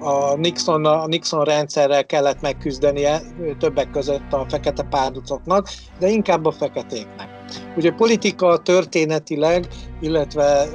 [0.00, 3.20] a Nixon, a Nixon rendszerrel kellett megküzdenie
[3.58, 7.28] többek között a fekete párducoknak, de inkább a feketéknek.
[7.76, 9.66] Ugye politika történetileg,
[10.00, 10.66] illetve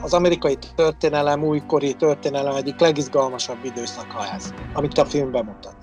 [0.00, 5.76] az amerikai történelem, újkori történelem egyik legizgalmasabb időszaka ez, amit a film bemutat.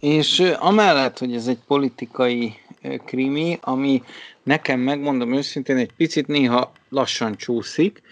[0.00, 2.54] És amellett, hogy ez egy politikai
[3.04, 4.02] krimi, ami
[4.42, 8.02] nekem megmondom őszintén egy picit néha lassan csúszik,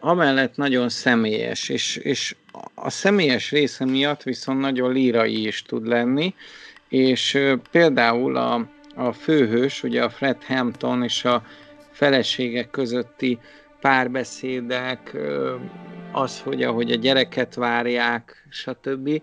[0.00, 2.36] amellett nagyon személyes, és, és
[2.74, 6.34] a személyes része miatt viszont nagyon lírai is tud lenni,
[6.88, 7.38] és
[7.70, 11.42] például a, a főhős, ugye a Fred Hampton és a
[11.90, 13.38] feleségek közötti
[13.80, 15.16] párbeszédek,
[16.12, 19.22] az, hogy ahogy a gyereket várják, stb.,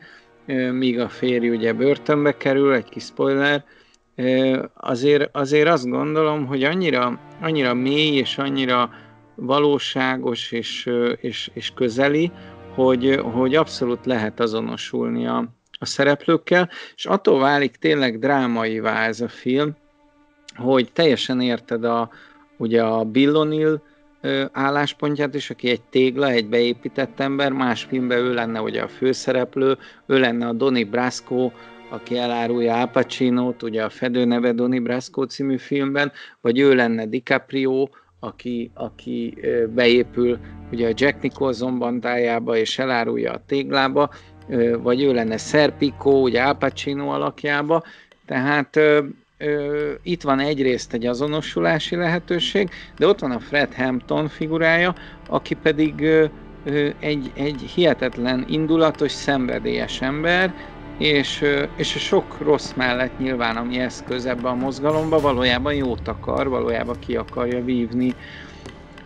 [0.71, 3.63] míg a férj ugye börtönbe kerül, egy kis spoiler,
[4.73, 8.89] azért, azért azt gondolom, hogy annyira, annyira mély és annyira
[9.35, 12.31] valóságos és, és, és közeli,
[12.73, 15.45] hogy, hogy abszolút lehet azonosulni a,
[15.79, 19.75] a szereplőkkel, és attól válik tényleg drámaivá ez a film,
[20.55, 22.09] hogy teljesen érted a,
[22.57, 23.79] ugye a Bill O'Neill
[24.51, 29.77] álláspontját is, aki egy tégla, egy beépített ember, más filmben ő lenne ugye a főszereplő,
[30.05, 31.51] ő lenne a Donnie Brasco,
[31.89, 37.05] aki elárulja Al Pacino-t, ugye a Fedő neve Donnie Brasco című filmben, vagy ő lenne
[37.05, 37.87] DiCaprio,
[38.25, 39.37] aki, aki
[39.73, 40.37] beépül
[40.71, 44.09] ugye a Jack Nicholson bandájába és elárulja a téglába,
[44.81, 47.83] vagy ő lenne Serpico, ugye Al Pacino alakjába,
[48.25, 48.79] tehát
[50.03, 54.95] itt van egyrészt egy azonosulási lehetőség, de ott van a Fred Hampton figurája,
[55.29, 56.07] aki pedig
[56.99, 60.53] egy, egy hihetetlen indulatos, szenvedélyes ember,
[60.97, 66.47] és, és a sok rossz mellett nyilván, ami eszköz ebbe a mozgalomba, valójában jót akar,
[66.47, 68.15] valójában ki akarja vívni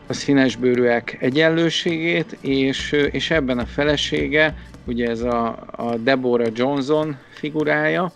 [0.06, 8.14] a színesbőrűek egyenlőségét, és, és ebben a felesége, ugye ez a, a Deborah Johnson figurája,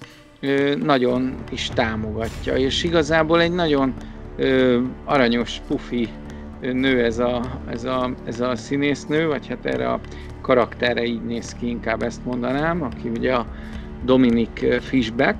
[0.75, 3.95] nagyon is támogatja, és igazából egy nagyon
[5.03, 6.09] aranyos, pufi
[6.71, 9.99] nő ez a, ez, a, ez a színésznő, vagy hát erre a
[10.41, 13.47] karaktere így néz ki, inkább ezt mondanám, aki ugye a
[14.05, 15.37] Dominic Fishback,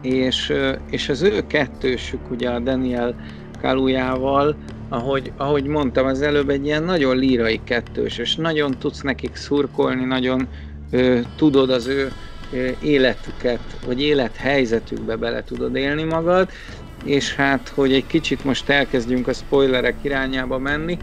[0.00, 0.52] és,
[0.90, 3.14] és az ő kettősük ugye a Daniel
[3.60, 4.56] Kalujával,
[4.88, 10.04] ahogy, ahogy mondtam az előbb, egy ilyen nagyon lírai kettős, és nagyon tudsz nekik szurkolni,
[10.04, 10.48] nagyon
[10.90, 12.12] ö, tudod az ő
[12.82, 16.50] életüket, vagy élethelyzetükbe bele tudod élni magad,
[17.06, 20.98] és hát, hogy egy kicsit most elkezdjünk a spoilerek irányába menni,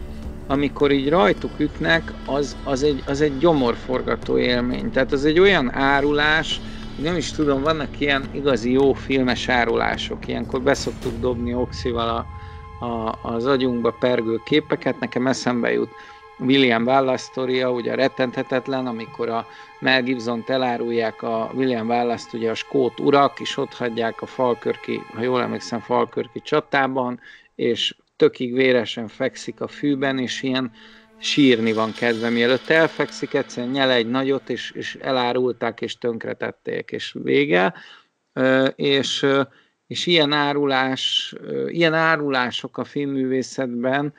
[0.47, 4.91] amikor így rajtuk ütnek, az, az, egy, az egy gyomorforgató élmény.
[4.91, 6.61] Tehát az egy olyan árulás,
[7.01, 12.25] nem is tudom, vannak ilyen igazi jó filmes árulások, ilyenkor beszoktuk dobni oxival a,
[12.85, 15.89] a, az agyunkba pergő képeket, nekem eszembe jut
[16.39, 19.47] William Wallace sztoria, ugye rettenthetetlen, amikor a
[19.79, 25.01] Mel Gibson elárulják a William Wallace-t, ugye a skót urak, és ott hagyják a Falkörki,
[25.13, 27.19] ha jól emlékszem, Falkörki csatában,
[27.55, 30.71] és tökig véresen fekszik a fűben, és ilyen
[31.17, 37.15] sírni van kedve, mielőtt elfekszik, egyszerűen nyel egy nagyot, és, és elárulták, és tönkretették, és
[37.23, 37.73] vége.
[38.75, 39.25] És,
[39.87, 41.33] és ilyen árulás,
[41.67, 44.13] ilyen árulások a filmművészetben,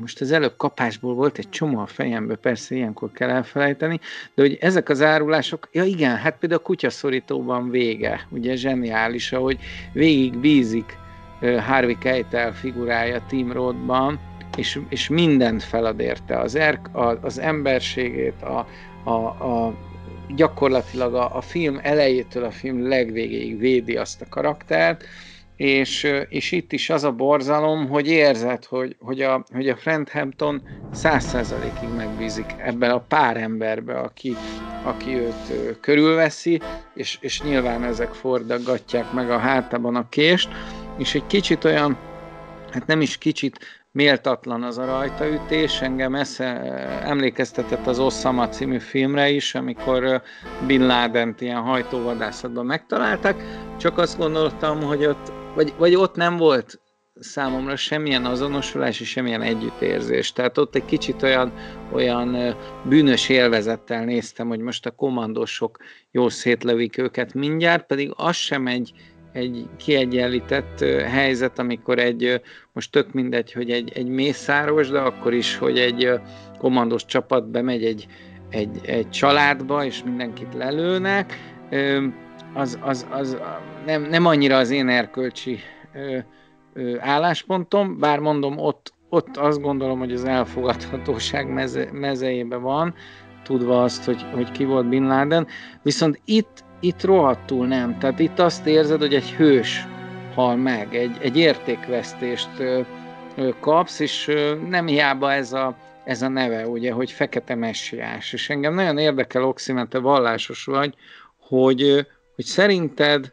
[0.00, 4.00] most az előbb kapásból volt egy csomó a fejembe, persze ilyenkor kell elfelejteni,
[4.34, 9.58] de hogy ezek az árulások, ja igen, hát például a kutyaszorítóban vége, ugye zseniális, ahogy
[9.92, 10.96] végig bízik
[11.40, 14.20] Harvey Keitel figurája Tim Rothban,
[14.56, 16.88] és, és mindent felad érte, az, erk,
[17.20, 18.66] az emberségét, a,
[19.10, 19.74] a, a
[20.28, 25.04] gyakorlatilag a, a film elejétől a film legvégéig védi azt a karaktert,
[25.56, 29.76] és, és itt is az a borzalom, hogy érzed, hogy, hogy, a, hogy a
[30.12, 34.36] Hampton száz százalékig megbízik ebben a pár emberbe, aki,
[34.82, 36.60] aki őt körülveszi,
[36.94, 40.48] és, és nyilván ezek fordaggatják meg a hátában a kést,
[40.98, 41.98] és egy kicsit olyan,
[42.70, 43.58] hát nem is kicsit,
[43.94, 46.46] méltatlan az a rajtaütés, engem esze,
[47.04, 50.22] emlékeztetett az Osama című filmre is, amikor
[50.66, 53.42] Bin Laden ilyen hajtóvadászatban megtalálták,
[53.78, 56.78] csak azt gondoltam, hogy ott, vagy, vagy ott nem volt
[57.20, 60.32] számomra semmilyen azonosulás és semmilyen együttérzés.
[60.32, 61.52] Tehát ott egy kicsit olyan,
[61.92, 65.78] olyan bűnös élvezettel néztem, hogy most a kommandósok
[66.10, 68.92] jól szétlövik őket mindjárt, pedig az sem egy,
[69.32, 72.40] egy kiegyenlített helyzet, amikor egy,
[72.72, 76.10] most tök mindegy, hogy egy, egy mészáros, de akkor is, hogy egy
[76.58, 78.06] kommandós csapat bemegy egy,
[78.50, 81.38] egy, egy családba, és mindenkit lelőnek,
[82.54, 83.38] az, az, az
[83.86, 85.58] nem, nem annyira az én erkölcsi
[86.98, 92.94] álláspontom, bár mondom, ott, ott azt gondolom, hogy az elfogadhatóság meze, mezejében van,
[93.42, 95.46] tudva azt, hogy, hogy ki volt Bin Laden,
[95.82, 97.98] viszont itt itt rohadtul nem.
[97.98, 99.86] Tehát itt azt érzed, hogy egy hős
[100.34, 102.80] hal meg, egy, egy értékvesztést ö,
[103.36, 108.32] ö, kapsz, és ö, nem hiába ez a, ez a neve, ugye, hogy fekete messiás.
[108.32, 110.94] És engem nagyon érdekel, Oxi, te vallásos vagy,
[111.38, 113.32] hogy, hogy szerinted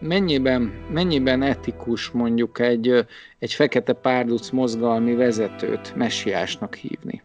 [0.00, 3.06] mennyiben, mennyiben etikus mondjuk egy,
[3.38, 7.22] egy fekete párduc mozgalmi vezetőt messiásnak hívni?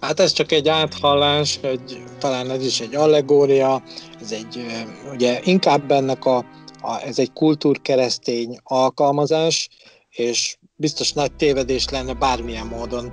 [0.00, 3.82] Hát ez csak egy áthallás, egy, talán ez is egy allegória,
[4.20, 4.66] ez egy,
[5.12, 6.36] ugye inkább ennek a,
[6.80, 9.68] a ez egy kultúrkeresztény alkalmazás,
[10.10, 13.12] és biztos nagy tévedés lenne bármilyen módon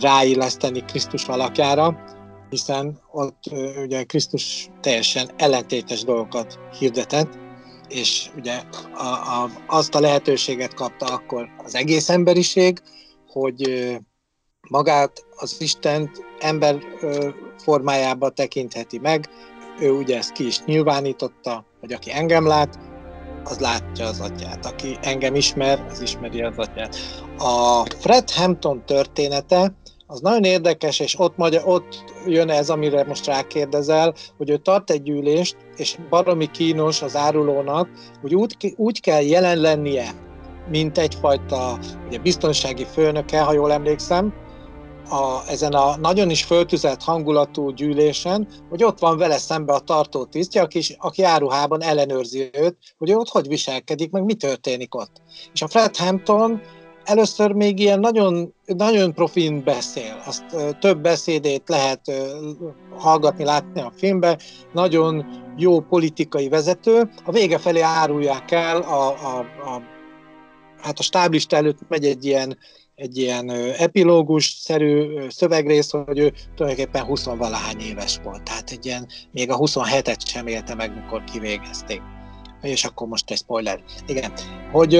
[0.00, 2.15] ráilleszteni Krisztus alakjára,
[2.56, 3.42] hiszen ott
[3.82, 7.38] ugye Krisztus teljesen ellentétes dolgokat hirdetett,
[7.88, 8.62] és ugye
[8.94, 12.82] a, a, azt a lehetőséget kapta akkor az egész emberiség,
[13.26, 13.90] hogy
[14.68, 16.78] magát az Istent ember
[17.62, 19.28] formájába tekintheti meg,
[19.80, 22.78] ő ugye ezt ki is nyilvánította, hogy aki engem lát,
[23.44, 24.66] az látja az atyát.
[24.66, 26.96] Aki engem ismer, az ismeri az atyát.
[27.38, 29.72] A Fred Hampton története
[30.06, 34.90] az nagyon érdekes, és ott, magyar, ott jön ez, amire most rákérdezel, hogy ő tart
[34.90, 37.88] egy gyűlést, és baromi kínos az árulónak,
[38.20, 40.10] hogy úgy, úgy kell jelen lennie,
[40.68, 44.34] mint egyfajta ugye, biztonsági főnöke, ha jól emlékszem,
[45.10, 50.24] a, ezen a nagyon is föltüzelt hangulatú gyűlésen, hogy ott van vele szembe a tartó
[50.24, 55.22] tisztje, aki, aki áruhában ellenőrzi őt, hogy ott hogy viselkedik, meg mi történik ott.
[55.52, 56.60] És a Fred Hampton
[57.06, 60.44] először még ilyen nagyon, nagyon profin beszél, azt
[60.80, 62.00] több beszédét lehet
[62.96, 64.38] hallgatni, látni a filmben,
[64.72, 69.82] nagyon jó politikai vezető, a vége felé árulják el, a, a, a,
[70.82, 72.58] hát a stáblista előtt megy egy ilyen
[72.96, 78.42] egy ilyen epilógus-szerű szövegrész, hogy ő tulajdonképpen 20 valahány éves volt.
[78.42, 82.02] Tehát egy ilyen, még a 27-et sem élte meg, mikor kivégezték.
[82.62, 83.82] És akkor most egy spoiler.
[84.06, 84.32] Igen.
[84.72, 84.94] Hogy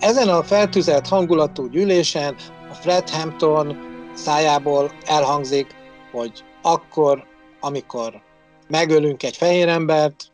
[0.00, 2.36] ezen a feltűzelt hangulatú gyűlésen
[2.70, 3.76] a Fred Hampton
[4.14, 5.66] szájából elhangzik,
[6.12, 7.24] hogy akkor,
[7.60, 8.22] amikor
[8.68, 10.32] megölünk egy fehér embert,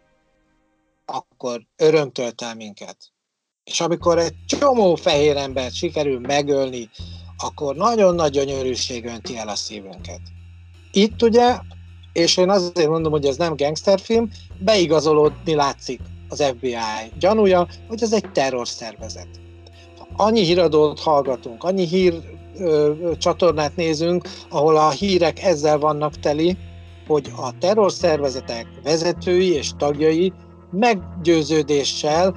[1.05, 2.97] akkor öröm tölt el minket.
[3.65, 6.91] És amikor egy csomó fehér embert sikerül megölni,
[7.37, 10.21] akkor nagyon nagy gyönyörűség önti el a szívünket.
[10.93, 11.59] Itt ugye,
[12.13, 16.77] és én azért mondom, hogy ez nem gangsterfilm, beigazolódni látszik az FBI
[17.19, 19.46] gyanúja, hogy ez egy terrorszervezet.
[20.17, 22.15] Annyi híradót hallgatunk, annyi hír
[22.59, 26.57] ö, csatornát nézünk, ahol a hírek ezzel vannak teli,
[27.07, 30.33] hogy a terrorszervezetek vezetői és tagjai
[30.71, 32.35] meggyőződéssel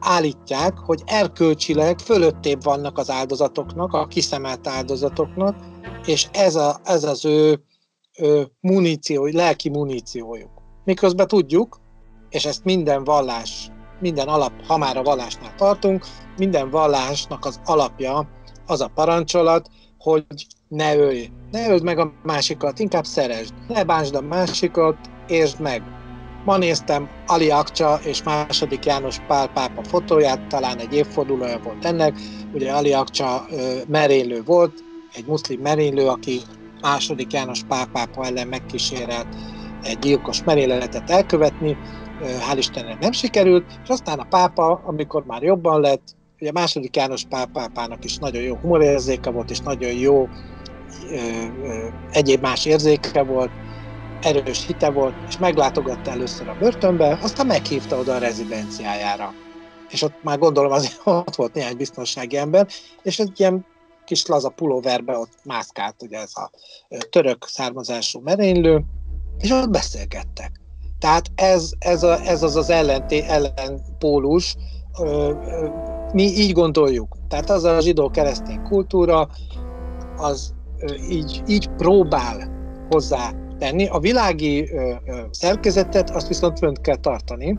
[0.00, 5.56] állítják, hogy erkölcsileg fölöttébb vannak az áldozatoknak, a kiszemelt áldozatoknak,
[6.06, 7.62] és ez, a, ez az ő,
[8.18, 10.50] ő muníció, lelki muníciójuk.
[10.84, 11.80] Miközben tudjuk,
[12.28, 16.04] és ezt minden vallás, minden alap, ha már a vallásnál tartunk,
[16.38, 18.28] minden vallásnak az alapja
[18.66, 20.24] az a parancsolat, hogy
[20.68, 24.96] ne ölj, ne öld meg a másikat, inkább szeresd, ne bánsd a másikat,
[25.26, 25.82] értsd meg,
[26.44, 32.18] Ma néztem Ali Akcsa és második János Pál pápa fotóját, talán egy évfordulója volt ennek.
[32.52, 33.46] Ugye Ali Akcsa
[33.88, 36.40] merénylő volt, egy muszlim merénylő, aki
[36.80, 39.26] második János Pál pápa ellen megkísérelt
[39.82, 41.76] egy gyilkos merényletet elkövetni,
[42.20, 47.24] hál' Istennek nem sikerült, és aztán a pápa, amikor már jobban lett, ugye második János
[47.24, 50.28] Pál pápának is nagyon jó humorérzéke volt, és nagyon jó
[51.10, 51.16] ö,
[51.62, 53.50] ö, egyéb más érzéke volt,
[54.22, 59.34] erős hite volt, és meglátogatta először a börtönbe, aztán meghívta oda a rezidenciájára.
[59.88, 62.66] És ott már gondolom azért ott volt néhány biztonsági ember,
[63.02, 63.66] és egy ilyen
[64.04, 66.50] kis laza pulóverbe ott mászkált ugye ez a
[67.10, 68.84] török származású merénylő,
[69.38, 70.50] és ott beszélgettek.
[70.98, 74.56] Tehát ez, ez, a, ez az az ellenté, ellenpólus,
[76.12, 77.16] mi így gondoljuk.
[77.28, 79.28] Tehát az a zsidó-keresztény kultúra,
[80.16, 80.54] az
[81.10, 82.50] így, így próbál
[82.90, 83.86] hozzá tenni.
[83.86, 84.70] A világi
[85.30, 87.58] szerkezetet azt viszont fönt kell tartani.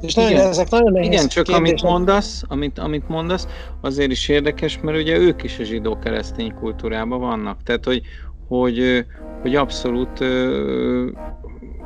[0.00, 1.66] És nagyon, igen, ezek nagyon nehéz Igen, csak kérdések.
[1.66, 3.46] amit mondasz, amit, amit mondasz,
[3.80, 7.62] azért is érdekes, mert ugye ők is a zsidó-keresztény kultúrában vannak.
[7.62, 8.02] Tehát, hogy,
[8.48, 9.06] hogy,
[9.42, 10.24] hogy abszolút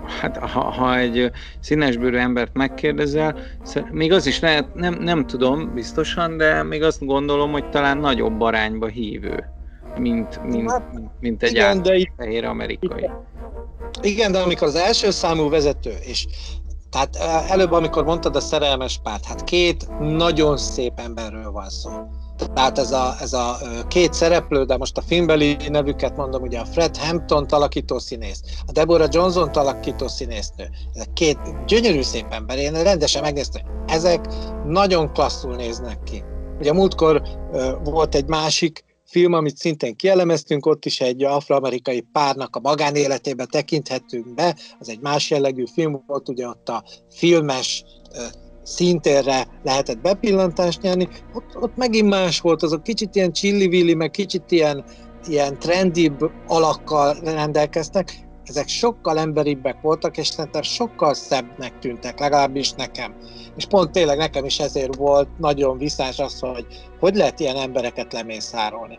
[0.08, 1.30] hát ha, ha egy
[1.60, 3.36] színesbőrű embert megkérdezel,
[3.90, 8.40] még az is lehet, nem, nem tudom biztosan, de még azt gondolom, hogy talán nagyobb
[8.40, 9.44] arányba hívő,
[9.98, 10.82] mint, mint, hát,
[11.20, 12.98] mint egy igen, de fehér amerikai.
[12.98, 13.26] Igen.
[14.02, 16.26] igen, de amikor az első számú vezető, és
[16.90, 17.16] tehát
[17.50, 21.90] előbb, amikor mondtad a szerelmes párt, hát két nagyon szép emberről van szó.
[22.54, 23.58] Tehát ez a, ez a
[23.88, 28.72] két szereplő, de most a filmbeli nevüket mondom, ugye a Fred Hampton alakító színész, a
[28.72, 34.26] Deborah Johnson alakító színésznő, ezek két gyönyörű szép ember, én rendesen megnéztem, ezek
[34.66, 36.22] nagyon klasszul néznek ki.
[36.58, 37.22] Ugye múltkor
[37.84, 44.34] volt egy másik film, amit szintén kielemeztünk, ott is egy afroamerikai párnak a magánéletébe tekinthetünk
[44.34, 47.84] be, az egy más jellegű film volt, ugye ott a filmes
[48.68, 54.50] szintérre lehetett bepillantást nyerni, ott, ott megint más volt, azok kicsit ilyen csillivilli, meg kicsit
[54.50, 54.84] ilyen,
[55.26, 63.14] ilyen trendibb alakkal rendelkeztek, ezek sokkal emberibbek voltak, és szerintem sokkal szebbnek tűntek, legalábbis nekem.
[63.56, 66.66] És pont tényleg nekem is ezért volt nagyon visszás az, hogy
[67.00, 68.98] hogy lehet ilyen embereket lemészárolni.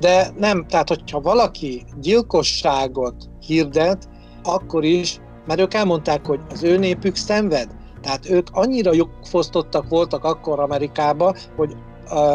[0.00, 4.08] De nem, tehát hogyha valaki gyilkosságot hirdet,
[4.42, 7.68] akkor is, mert ők elmondták, hogy az ő népük szenved,
[8.04, 11.76] tehát ők annyira jogfosztottak voltak akkor Amerikába, hogy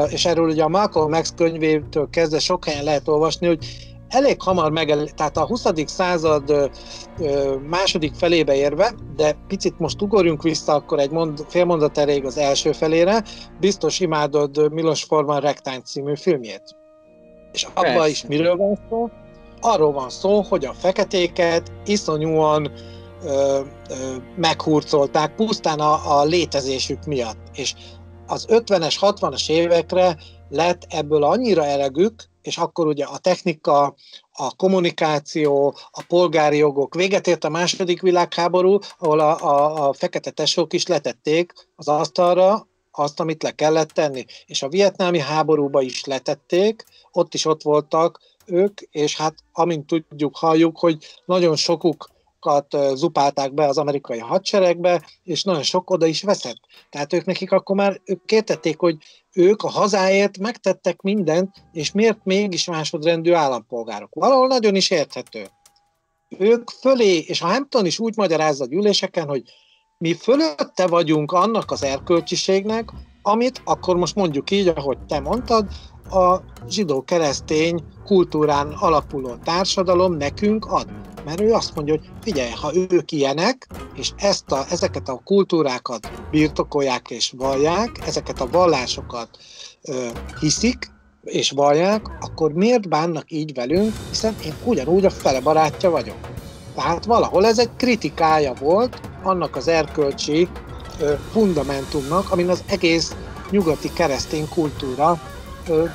[0.10, 3.66] és erről ugye a Malcolm X könyvétől kezdve sok helyen lehet olvasni, hogy
[4.08, 5.66] elég hamar megel, tehát a 20.
[5.86, 6.70] század
[7.70, 12.38] második felébe érve, de picit most ugorjunk vissza akkor egy mond, fél mondat elég az
[12.38, 13.24] első felére,
[13.60, 16.64] biztos imádod Milos Forman Rektány című filmjét.
[17.52, 19.10] És abban is miről van szó?
[19.62, 22.72] Arról van szó, hogy a feketéket iszonyúan
[23.24, 27.38] ö, ö, meghurcolták pusztán a, a létezésük miatt.
[27.54, 27.74] És
[28.28, 30.18] az 50-es, 60-as évekre
[30.50, 33.96] lett ebből annyira elegük, és akkor ugye a technika,
[34.32, 40.32] a kommunikáció, a polgári jogok véget ért a második világháború, ahol a, a, a fekete
[40.32, 44.26] tesók is letették az asztalra azt, amit le kellett tenni.
[44.46, 50.38] És a vietnámi háborúba is letették, ott is ott voltak ők, és hát amint tudjuk,
[50.38, 52.10] halljuk, hogy nagyon sokuk
[52.94, 56.60] zupálták be az amerikai hadseregbe, és nagyon sok oda is veszett.
[56.90, 58.98] Tehát ők nekik akkor már ők értették, hogy
[59.34, 64.14] ők a hazáért megtettek mindent, és miért mégis másodrendű állampolgárok.
[64.14, 65.48] Valahol nagyon is érthető.
[66.38, 69.44] Ők fölé, és a Hampton is úgy magyarázza a gyűléseken, hogy
[69.98, 72.90] mi fölötte vagyunk annak az erkölcsiségnek,
[73.22, 75.68] amit akkor most mondjuk így, ahogy te mondtad,
[76.12, 80.88] a zsidó-keresztény kultúrán alapuló társadalom nekünk ad.
[81.26, 86.12] Mert ő azt mondja, hogy figyelj, ha ők ilyenek, és ezt a, ezeket a kultúrákat
[86.32, 89.30] birtokolják és vallják, ezeket a vallásokat
[89.82, 90.08] ö,
[90.40, 90.92] hiszik,
[91.24, 96.18] és vallják, akkor miért bánnak így velünk, hiszen én ugyanúgy a fele barátja vagyok.
[96.76, 100.48] Tehát valahol ez egy kritikája volt annak az erkölcsi
[101.00, 103.16] ö, fundamentumnak, amin az egész
[103.50, 105.22] nyugati keresztény kultúra
[105.70, 105.86] ö,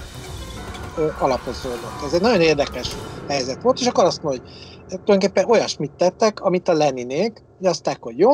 [0.96, 2.02] ö, alapozódott.
[2.04, 2.96] Ez egy nagyon érdekes
[3.28, 4.52] helyzet volt, és akkor azt mondja, hogy
[4.88, 8.30] tulajdonképpen olyasmit tettek, amit a Leninék, hogy azt hogy jó,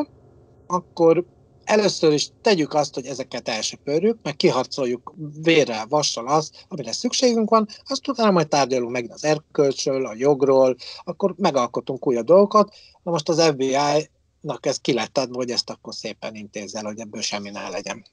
[0.67, 1.25] akkor
[1.65, 7.67] először is tegyük azt, hogy ezeket elsöpörjük, meg kiharcoljuk vérrel, vassal azt, amire szükségünk van,
[7.85, 12.75] azt utána majd tárgyalunk meg az erkölcsről, a jogról, akkor megalkotunk újabb dolgokat.
[13.03, 17.21] Na most az FBI-nak ez ki lett adva, hogy ezt akkor szépen intézzel, hogy ebből
[17.21, 18.05] semmi ne legyen.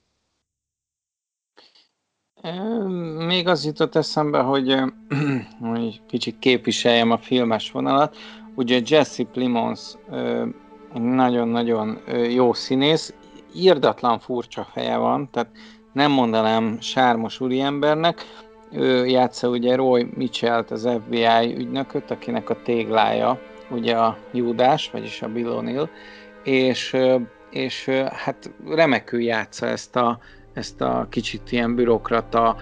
[3.17, 4.75] Még az jutott eszembe, hogy,
[5.73, 8.17] hogy kicsit képviseljem a filmes vonalat.
[8.55, 9.93] Ugye Jesse Plimons
[10.93, 13.13] nagyon-nagyon jó színész,
[13.55, 15.49] írdatlan furcsa feje van, tehát
[15.93, 18.25] nem mondanám sármos úriembernek.
[18.71, 25.21] Ő játsza ugye Roy Mitchell-t, az FBI ügynököt, akinek a téglája ugye a Júdás, vagyis
[25.21, 25.89] a Bill
[26.43, 26.95] és,
[27.49, 30.19] és hát remekül játsza ezt a
[30.57, 32.57] ezt a kicsit ilyen bürokrata,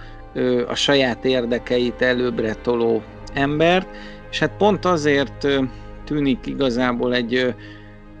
[0.68, 3.02] a saját érdekeit előbbre toló
[3.34, 3.88] embert,
[4.30, 5.46] és hát pont azért
[6.04, 7.54] tűnik igazából egy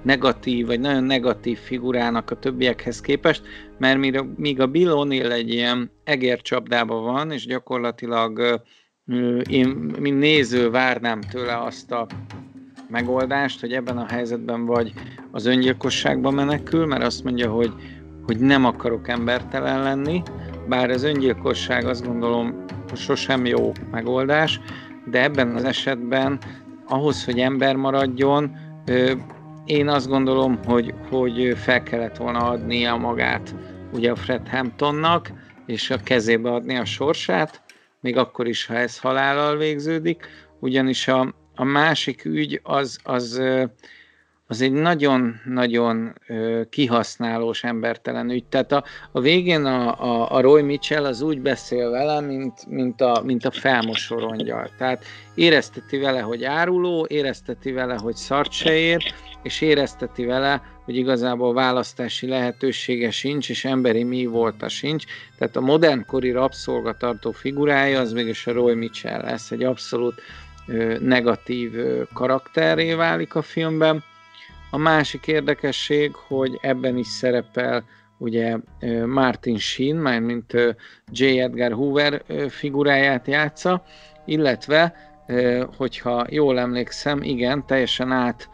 [0.02, 3.42] negatív, vagy nagyon negatív figurának a többiekhez képest,
[3.78, 3.98] mert
[4.36, 8.62] míg a Bill O'Neill egy ilyen egércsapdában van, és gyakorlatilag
[9.48, 9.66] én,
[9.98, 12.06] mint néző várnám tőle azt a
[12.88, 14.92] megoldást, hogy ebben a helyzetben vagy
[15.30, 17.72] az öngyilkosságba menekül, mert azt mondja, hogy,
[18.26, 20.22] hogy nem akarok embertelen lenni,
[20.68, 22.64] bár az öngyilkosság azt gondolom
[22.94, 24.60] sosem jó megoldás,
[25.04, 26.38] de ebben az esetben
[26.88, 28.56] ahhoz, hogy ember maradjon,
[29.64, 33.54] én azt gondolom, hogy, hogy fel kellett volna adnia magát
[33.92, 35.32] ugye a Fred Hamptonnak,
[35.66, 37.62] és a kezébe adni a sorsát,
[38.00, 40.26] még akkor is, ha ez halállal végződik,
[40.60, 43.42] ugyanis a, a másik ügy az, az,
[44.48, 46.14] az egy nagyon-nagyon
[46.70, 48.44] kihasználós, embertelen ügy.
[48.44, 53.00] Tehát a, a végén a, a, a Roy Mitchell az úgy beszél vele, mint, mint,
[53.00, 54.70] a, mint a felmosorongyal.
[54.78, 60.96] Tehát érezteti vele, hogy áruló, érezteti vele, hogy szart se ér, és érezteti vele, hogy
[60.96, 65.04] igazából választási lehetősége sincs, és emberi mi volta sincs.
[65.38, 70.22] Tehát a modernkori rabszolgatartó figurája az mégis a Roy Mitchell lesz, egy abszolút
[71.00, 74.04] negatív ö, karakterré válik a filmben.
[74.70, 77.84] A másik érdekesség, hogy ebben is szerepel
[78.18, 78.56] ugye
[79.06, 80.52] Martin Sheen, már mint
[81.10, 81.24] J.
[81.24, 83.84] Edgar Hoover figuráját játsza,
[84.24, 84.94] illetve,
[85.76, 88.48] hogyha jól emlékszem, igen, teljesen át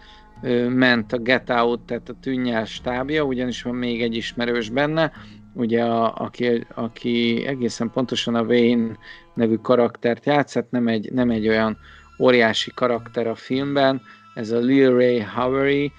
[0.69, 5.13] ment a Get Out, tehát a tűnnyel stábja, ugyanis van még egy ismerős benne,
[5.55, 8.97] ugye a, aki, aki egészen pontosan a Wayne
[9.35, 11.79] nevű karaktert játszett, nem egy, nem egy olyan
[12.19, 14.03] óriási karakter a filmben,
[14.35, 15.93] ez a Lil Ray Howery,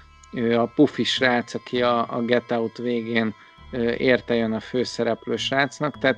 [0.56, 3.34] a pufi srác, aki a, a Get Out végén
[3.98, 6.18] érte jön a főszereplő srácnak, tehát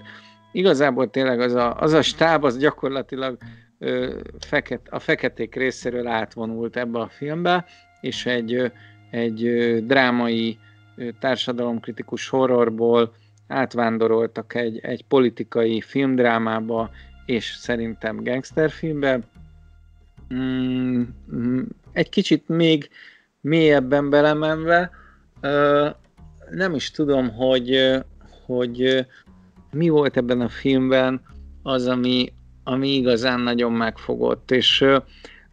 [0.51, 3.38] igazából tényleg az a, az a stáb az gyakorlatilag
[4.39, 7.66] feket, a feketék részéről átvonult ebbe a filmbe,
[8.01, 8.72] és egy,
[9.09, 9.43] egy
[9.86, 10.57] drámai,
[11.20, 13.13] társadalomkritikus horrorból
[13.47, 16.89] átvándoroltak egy, egy politikai filmdrámába,
[17.26, 19.20] és szerintem gangsterfilmbe.
[20.34, 21.01] Mm,
[21.36, 21.61] mm,
[21.91, 22.89] egy kicsit még
[23.46, 24.91] mélyebben belemenve,
[26.50, 28.00] nem is tudom, hogy,
[28.46, 29.06] hogy
[29.72, 31.22] mi volt ebben a filmben
[31.64, 32.34] az, ami,
[32.64, 34.86] ami igazán nagyon megfogott, és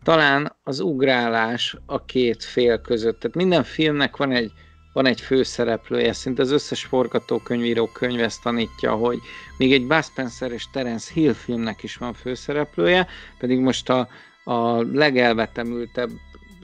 [0.03, 3.21] talán az ugrálás a két fél között.
[3.21, 4.53] Tehát minden filmnek van egy,
[4.93, 9.19] van egy főszereplője, szinte az összes forgatókönyvíró könyv ezt tanítja, hogy
[9.59, 13.07] még egy Buzz Spencer és Terence Hill filmnek is van főszereplője,
[13.39, 14.09] pedig most a,
[14.45, 16.11] a legelvetemültebb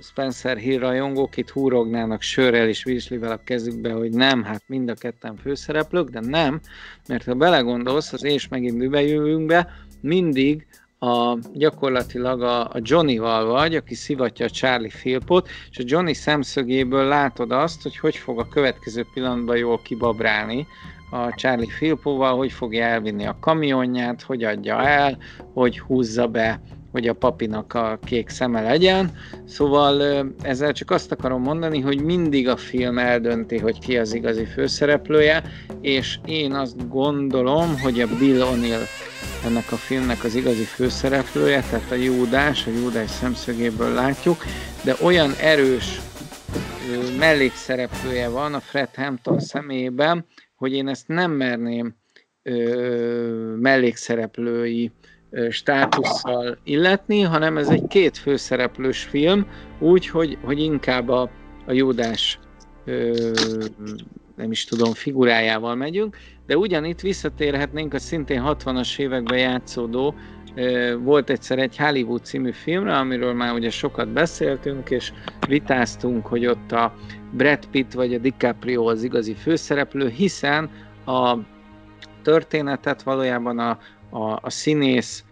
[0.02, 4.94] Spencer Hill rajongók itt húrognának sörrel és vízlivel a kezükbe, hogy nem, hát mind a
[4.94, 6.60] ketten főszereplők, de nem,
[7.08, 9.68] mert ha belegondolsz, az és megint jövünk be,
[10.00, 10.66] mindig
[10.98, 17.04] a, gyakorlatilag a, a Johnny-val vagy, aki szivatja a Charlie Philpot, és a Johnny szemszögéből
[17.04, 20.66] látod azt, hogy hogy fog a következő pillanatban jól kibabrálni
[21.10, 25.18] a Charlie Philpóval, hogy fogja elvinni a kamionját, hogy adja el,
[25.52, 26.60] hogy húzza be
[26.92, 29.10] hogy a papinak a kék szeme legyen.
[29.46, 34.44] Szóval ezzel csak azt akarom mondani, hogy mindig a film eldönti, hogy ki az igazi
[34.44, 35.42] főszereplője,
[35.80, 38.86] és én azt gondolom, hogy a Bill O'Neill
[39.44, 44.44] ennek a filmnek az igazi főszereplője, tehát a Júdás, a Júdás szemszögéből látjuk,
[44.84, 46.00] de olyan erős
[47.18, 51.96] mellékszereplője van a Fred Hampton személyében, hogy én ezt nem merném
[52.42, 54.92] ö, mellékszereplői
[55.50, 59.46] státusszal illetni, hanem ez egy két főszereplős film,
[59.78, 61.30] úgy, hogy, hogy inkább a,
[61.66, 62.38] a Júdás
[62.84, 63.12] ö,
[64.36, 66.16] nem is tudom, figurájával megyünk,
[66.46, 70.14] de ugyanitt visszatérhetnénk a szintén 60-as években játszódó
[70.98, 75.12] volt egyszer egy Hollywood című filmre, amiről már ugye sokat beszéltünk, és
[75.48, 76.94] vitáztunk, hogy ott a
[77.32, 80.70] Brad Pitt vagy a DiCaprio az igazi főszereplő, hiszen
[81.06, 81.36] a
[82.22, 83.78] történetet valójában a,
[84.10, 85.24] a, a színész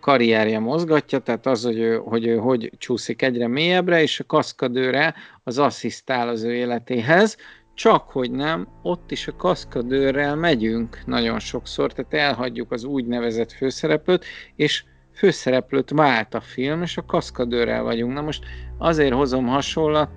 [0.00, 5.14] karrierje mozgatja, tehát az, hogy ő, hogy ő hogy csúszik egyre mélyebbre, és a kaszkadőre
[5.44, 7.36] az asszisztál az ő életéhez,
[7.74, 14.24] csak hogy nem, ott is a kaszkadőrrel megyünk nagyon sokszor, tehát elhagyjuk az úgynevezett főszereplőt,
[14.56, 18.12] és főszereplőt vált a film, és a kaszkadőrrel vagyunk.
[18.12, 18.44] Na most
[18.78, 20.10] azért hozom hasonlat,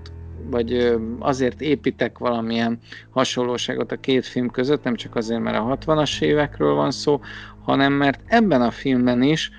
[0.49, 2.79] vagy azért építek valamilyen
[3.09, 7.21] hasonlóságot a két film között, nem csak azért, mert a 60-as évekről van szó,
[7.63, 9.51] hanem mert ebben a filmben is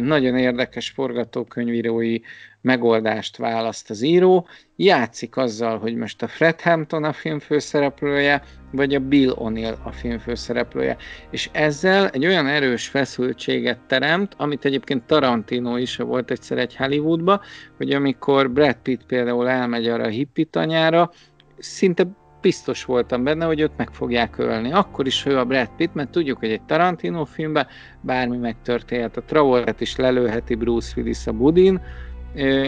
[0.00, 2.18] nagyon érdekes forgatókönyvírói
[2.66, 4.46] megoldást választ az író,
[4.76, 9.92] játszik azzal, hogy most a Fred Hampton a film főszereplője, vagy a Bill O'Neill a
[9.92, 10.96] film főszereplője.
[11.30, 17.40] És ezzel egy olyan erős feszültséget teremt, amit egyébként Tarantino is volt egyszer egy Hollywoodba,
[17.76, 21.10] hogy amikor Brad Pitt például elmegy arra a hippie tanyára,
[21.58, 22.06] szinte
[22.40, 24.72] biztos voltam benne, hogy őt meg fogják ölni.
[24.72, 27.66] Akkor is ő a Brad Pitt, mert tudjuk, hogy egy Tarantino filmben
[28.00, 29.16] bármi megtörténhet.
[29.16, 31.80] A Travolta is lelőheti Bruce Willis a budin,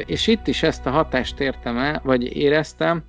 [0.06, 3.02] és itt is ezt a hatást értem el, vagy éreztem,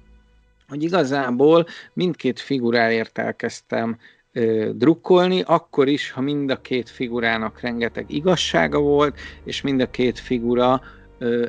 [0.67, 3.97] hogy igazából mindkét figuráért elkezdtem
[4.73, 10.19] drukkolni, akkor is, ha mind a két figurának rengeteg igazsága volt, és mind a két
[10.19, 10.81] figura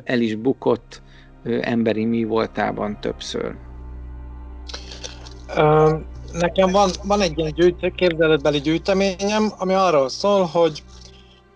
[0.03, 1.01] el is bukott
[1.61, 3.55] emberi mi voltában többször.
[6.31, 10.83] Nekem van, van egy ilyen gyűjt, képzeletbeli gyűjteményem, ami arról szól, hogy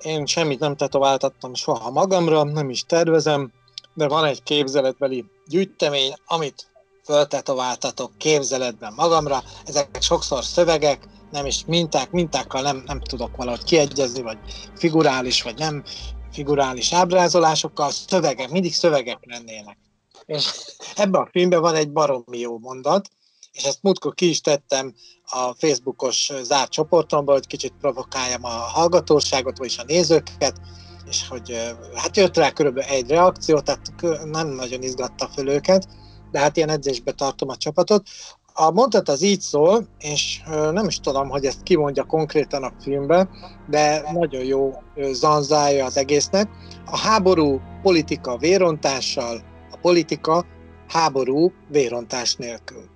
[0.05, 3.51] én semmit nem tetováltattam soha magamra, nem is tervezem,
[3.93, 6.67] de van egy képzeletbeli gyűjtemény, amit
[7.03, 9.43] föltetováltatok képzeletben magamra.
[9.65, 14.37] Ezek sokszor szövegek, nem is minták, mintákkal nem, nem tudok valahogy kiegyezni, vagy
[14.75, 15.83] figurális, vagy nem
[16.31, 19.77] figurális ábrázolásokkal, szövegek, mindig szövegek lennének.
[20.25, 20.49] És
[20.95, 23.09] ebben a filmben van egy baromi jó mondat,
[23.55, 24.93] és ezt múltkor ki is tettem
[25.25, 30.61] a Facebookos zárt csoportomban, hogy kicsit provokáljam a hallgatóságot, vagyis a nézőket,
[31.09, 33.91] és hogy hát jött rá körülbelül egy reakció, tehát
[34.25, 35.87] nem nagyon izgatta föl őket,
[36.31, 38.07] de hát ilyen edzésbe tartom a csapatot.
[38.53, 40.41] A mondat az így szól, és
[40.71, 43.29] nem is tudom, hogy ezt kimondja konkrétan a filmbe,
[43.69, 44.73] de nagyon jó
[45.11, 46.49] zanzája az egésznek.
[46.85, 49.41] A háború politika vérontással,
[49.71, 50.45] a politika
[50.87, 52.93] háború vérontás nélkül.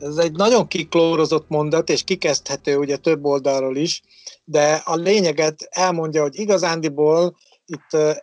[0.00, 4.02] Ez egy nagyon kiklórozott mondat, és kikezdhető ugye több oldalról is,
[4.44, 7.36] de a lényeget elmondja, hogy igazándiból
[7.66, 8.18] itt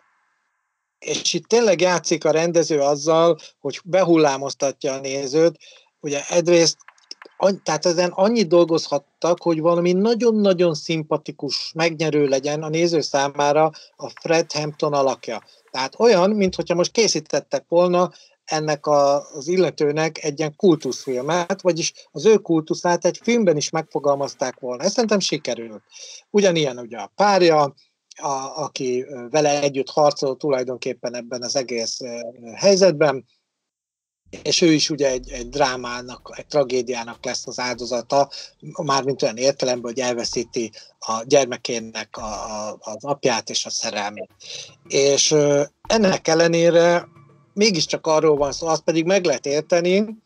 [0.98, 5.58] és itt tényleg játszik a rendező azzal, hogy behullámoztatja a nézőt,
[6.00, 6.76] ugye egyrészt
[7.62, 14.52] tehát ezen annyit dolgozhattak, hogy valami nagyon-nagyon szimpatikus, megnyerő legyen a néző számára a Fred
[14.52, 15.42] Hampton alakja.
[15.70, 18.12] Tehát olyan, mintha most készítettek volna
[18.48, 24.60] ennek a, az illetőnek egy ilyen kultuszfilmet, vagyis az ő kultuszát egy filmben is megfogalmazták
[24.60, 24.82] volna.
[24.82, 25.82] Ez szerintem sikerült.
[26.30, 27.74] Ugyanilyen ugye a párja,
[28.16, 31.98] a, aki vele együtt harcol tulajdonképpen ebben az egész
[32.54, 33.24] helyzetben,
[34.42, 38.30] és ő is ugye egy, egy drámának, egy tragédiának lesz az áldozata,
[38.82, 44.30] mármint olyan értelemben, hogy elveszíti a gyermekének a, a, az apját és a szerelmét.
[44.88, 45.34] És
[45.88, 47.08] ennek ellenére
[47.58, 50.16] mégiscsak arról van szó, azt pedig meg lehet érteni.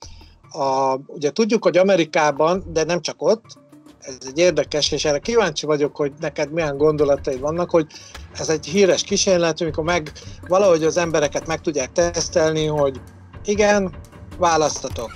[0.50, 3.44] A, ugye tudjuk, hogy Amerikában, de nem csak ott,
[4.00, 7.86] ez egy érdekes, és erre kíváncsi vagyok, hogy neked milyen gondolataid vannak, hogy
[8.32, 10.12] ez egy híres kísérlet, amikor meg
[10.48, 13.00] valahogy az embereket meg tudják tesztelni, hogy
[13.44, 13.94] igen,
[14.38, 15.10] választatok.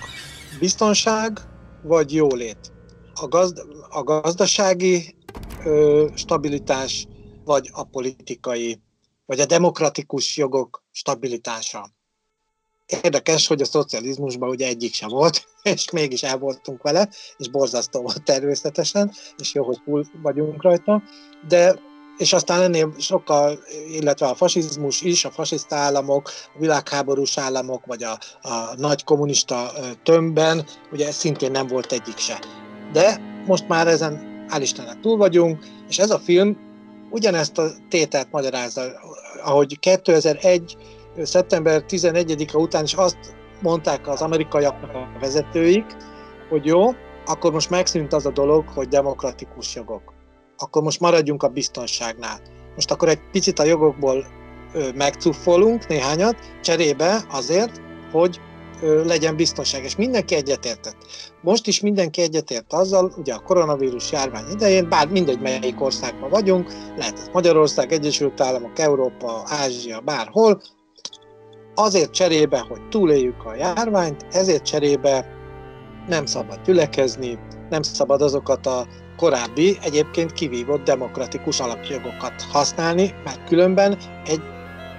[0.61, 1.39] Biztonság
[1.83, 2.73] vagy jólét?
[3.15, 3.59] A, gazd,
[3.89, 5.17] a gazdasági
[5.65, 7.07] ö, stabilitás
[7.45, 8.81] vagy a politikai,
[9.27, 11.95] vagy a demokratikus jogok stabilitása.
[13.03, 18.01] Érdekes, hogy a szocializmusban ugye egyik sem volt, és mégis el voltunk vele, és borzasztó
[18.01, 21.03] volt természetesen, és jó, hogy túl vagyunk rajta,
[21.49, 21.79] de
[22.17, 23.59] és aztán ennél sokkal,
[23.91, 28.19] illetve a fasizmus is, a fasiszta államok, a világháborús államok, vagy a,
[28.49, 29.73] a nagy kommunista
[30.03, 32.39] tömbben, ugye szintén nem volt egyik se.
[32.93, 36.59] De most már ezen, hál' Istennek túl vagyunk, és ez a film
[37.11, 38.83] ugyanezt a tételt magyarázza,
[39.43, 40.77] ahogy 2001
[41.23, 43.19] szeptember 11-a után is azt
[43.63, 45.85] mondták az amerikaiaknak a vezetőik,
[46.49, 46.91] hogy jó,
[47.25, 50.15] akkor most megszűnt az a dolog, hogy demokratikus jogok.
[50.57, 52.41] Akkor most maradjunk a biztonságnál.
[52.75, 54.27] Most akkor egy picit a jogokból
[54.95, 57.81] megcuffolunk néhányat, cserébe azért,
[58.13, 58.41] hogy
[59.05, 60.97] legyen biztonság, és mindenki egyetértett.
[61.43, 66.73] Most is mindenki egyetért azzal, ugye a koronavírus járvány idején, bár mindegy melyik országban vagyunk,
[66.97, 70.61] lehet ez Magyarország, Egyesült Államok, Európa, Ázsia, bárhol,
[71.79, 75.27] azért cserébe, hogy túléljük a járványt, ezért cserébe
[76.09, 77.39] nem szabad gyülekezni,
[77.71, 84.41] nem szabad azokat a korábbi, egyébként kivívott demokratikus alapjogokat használni, mert különben egy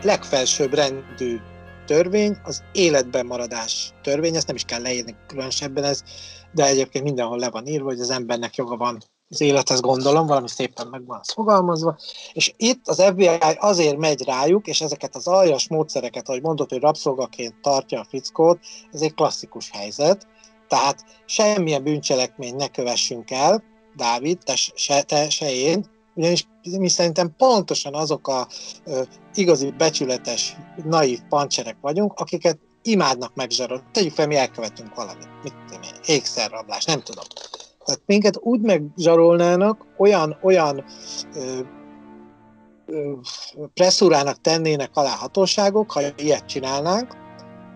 [0.02, 1.38] legfelsőbb rendű
[1.86, 6.04] törvény, az életben maradás törvény, ezt nem is kell leírni különösebben ez,
[6.52, 8.98] de egyébként mindenhol le van írva, hogy az embernek joga van
[9.30, 11.98] az élethez gondolom, valami szépen meg van fogalmazva,
[12.34, 16.82] és itt az FBI azért megy rájuk, és ezeket az aljas módszereket, ahogy mondott, hogy
[16.82, 18.60] rabszolgaként tartja a fickót,
[18.92, 20.28] ez egy klasszikus helyzet,
[20.68, 23.64] tehát semmilyen bűncselekményt ne kövessünk el,
[23.96, 28.48] Dávid, te se, te, se én, ugyanis mi szerintem pontosan azok a
[28.84, 29.02] ö,
[29.34, 33.84] igazi becsületes, naív pancserek vagyunk, akiket imádnak megzsarolni.
[33.92, 37.24] Tegyük fel, mi elkövetünk valamit, mit tudom én, ékszerrablás, nem tudom.
[37.88, 40.84] Tehát minket úgy megzsarolnának, olyan, olyan
[41.36, 41.60] ö,
[42.86, 43.14] ö,
[43.74, 47.08] presszúrának tennének alá hatóságok, ha ilyet csinálnánk,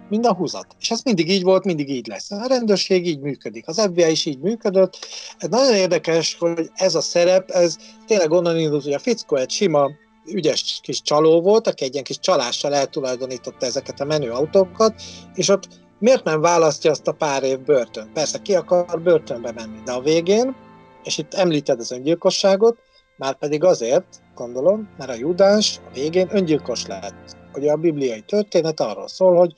[0.09, 0.75] mint a húzat.
[0.79, 2.31] És ez mindig így volt, mindig így lesz.
[2.31, 4.97] A rendőrség így működik, az FBI is így működött.
[5.37, 7.75] Ez nagyon érdekes, hogy ez a szerep, ez
[8.07, 9.89] tényleg onnan indult, hogy a fickó egy sima,
[10.25, 15.01] ügyes kis csaló volt, aki egy ilyen kis csalással eltulajdonította ezeket a menő autókat,
[15.33, 15.67] és ott
[16.01, 18.11] miért nem választja azt a pár év börtön?
[18.13, 20.55] Persze ki akar börtönbe menni, de a végén,
[21.03, 22.77] és itt említed az öngyilkosságot,
[23.17, 27.35] már pedig azért, gondolom, mert a Judás a végén öngyilkos lett.
[27.53, 29.53] Ugye a bibliai történet arról szól, hogy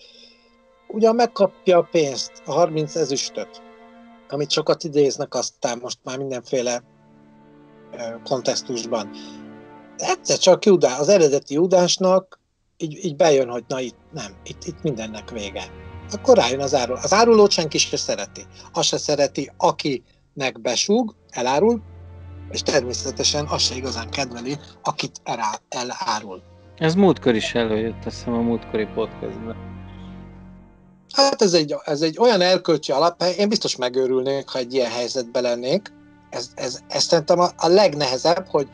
[0.87, 3.61] ugyan megkapja a pénzt, a 30 ezüstöt,
[4.29, 6.83] amit sokat idéznek aztán most már mindenféle
[8.23, 9.09] kontextusban.
[9.97, 12.39] Egyszer csak Judá, az eredeti Judásnak
[12.77, 15.63] így, így bejön, hogy na itt nem, itt, itt mindennek vége.
[16.11, 16.99] Akkor rájön az áruló.
[17.01, 18.45] Az árulót senki se szereti.
[18.73, 21.81] Azt se szereti, akinek besúg, elárul,
[22.51, 25.21] és természetesen azt se igazán kedveli, akit
[25.69, 26.41] elárul.
[26.77, 29.55] Ez múltkor is előjött, azt hiszem a múltkori podcastban.
[31.13, 35.41] Hát ez egy, ez egy olyan erkölcsi alaphely, én biztos megőrülnék, ha egy ilyen helyzetben
[35.41, 35.93] lennék.
[36.29, 38.69] Ez, ez, ez szerintem a, a legnehezebb, hogy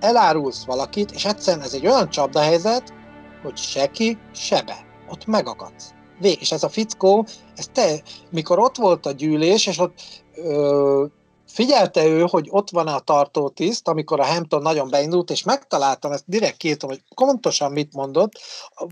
[0.00, 2.94] elárulsz valakit, és egyszerűen ez egy olyan csapdahelyzet,
[3.42, 4.76] hogy se ki, se be.
[5.08, 5.94] Ott megakadsz.
[6.20, 6.40] Vég.
[6.40, 10.00] És ez a fickó, ez te, mikor ott volt a gyűlés, és ott
[10.34, 11.04] ö,
[11.46, 16.24] figyelte ő, hogy ott van a tartótiszt, amikor a Hampton nagyon beindult, és megtaláltam, ezt
[16.26, 18.32] direkt kértem, hogy pontosan mit mondott,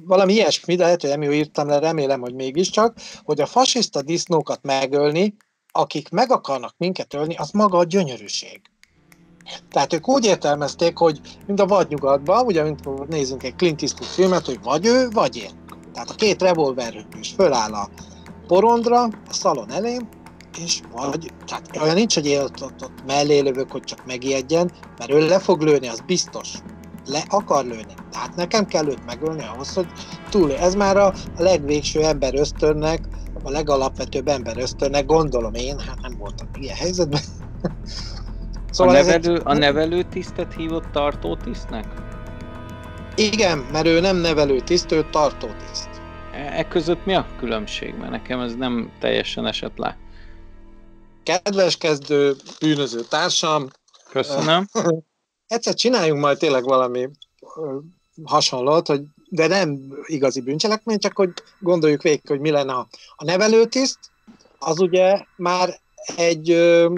[0.04, 4.02] valami ilyesmi, de lehet, hogy nem jó írtam le, remélem, hogy mégiscsak, hogy a fasiszta
[4.02, 5.36] disznókat megölni,
[5.72, 8.60] akik meg akarnak minket ölni, az maga a gyönyörűség.
[9.70, 14.46] Tehát ők úgy értelmezték, hogy mind a vadnyugatban, ugye, mint nézzünk egy Clint Eastwood filmet,
[14.46, 15.64] hogy vagy ő, vagy én.
[15.96, 17.88] Tehát a két revolver is föláll a
[18.46, 20.08] porondra, a szalon elém,
[20.64, 24.70] és vagy, tehát olyan nincs, hogy én ott, ott, ott mellé lövök, hogy csak megijedjen,
[24.98, 26.48] mert ő le fog lőni, az biztos.
[27.06, 27.94] Le akar lőni.
[28.10, 29.86] Tehát nekem kell őt megölni ahhoz, hogy
[30.30, 30.52] túl.
[30.52, 33.00] Ez már a, a legvégső ember ösztönnek,
[33.42, 37.20] a legalapvetőbb ember ösztönnek, gondolom én, hát nem voltam ilyen helyzetben.
[38.70, 39.42] szóval a, nevelő, egy...
[39.44, 42.04] a nevelő tisztet hívott tartó tisztnek?
[43.16, 45.85] Igen, mert ő nem nevelő tiszt, ő tartó tiszt.
[46.36, 47.94] E, e között mi a különbség?
[47.94, 49.96] Mert nekem ez nem teljesen esett le.
[51.22, 53.68] Kedves kezdő bűnöző társam.
[54.10, 54.68] Köszönöm.
[55.46, 57.08] Egyszer csináljunk majd tényleg valami
[58.24, 63.24] hasonlót, hogy de nem igazi bűncselekmény, csak hogy gondoljuk végig, hogy mi lenne a, a
[63.24, 63.98] nevelőtiszt,
[64.58, 65.80] az ugye már
[66.16, 66.94] egy ö,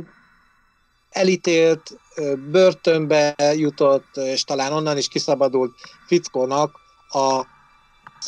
[1.10, 5.72] elítélt, ö, börtönbe jutott, és talán onnan is kiszabadult
[6.06, 6.76] fickónak
[7.08, 7.46] a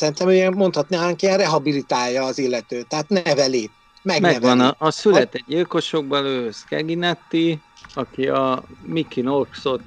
[0.01, 3.71] szerintem ilyen mondhatnánk, ilyen rehabilitálja az illető, tehát neveli.
[4.03, 9.83] Megvan a, a született gyilkosokban ő Skeginetti, aki a Mickey Knoxot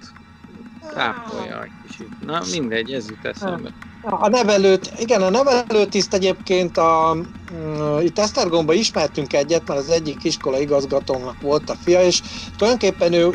[0.93, 2.13] tápolja egy kicsit.
[2.19, 3.75] Na mindegy, ez jut eszembe.
[4.01, 7.17] A nevelőt, igen, a nevelőtiszt egyébként a,
[7.53, 12.23] uh, itt Esztergomba ismertünk egyet, mert az egyik iskola igazgatónak volt a fia, és
[12.57, 13.31] tulajdonképpen ő,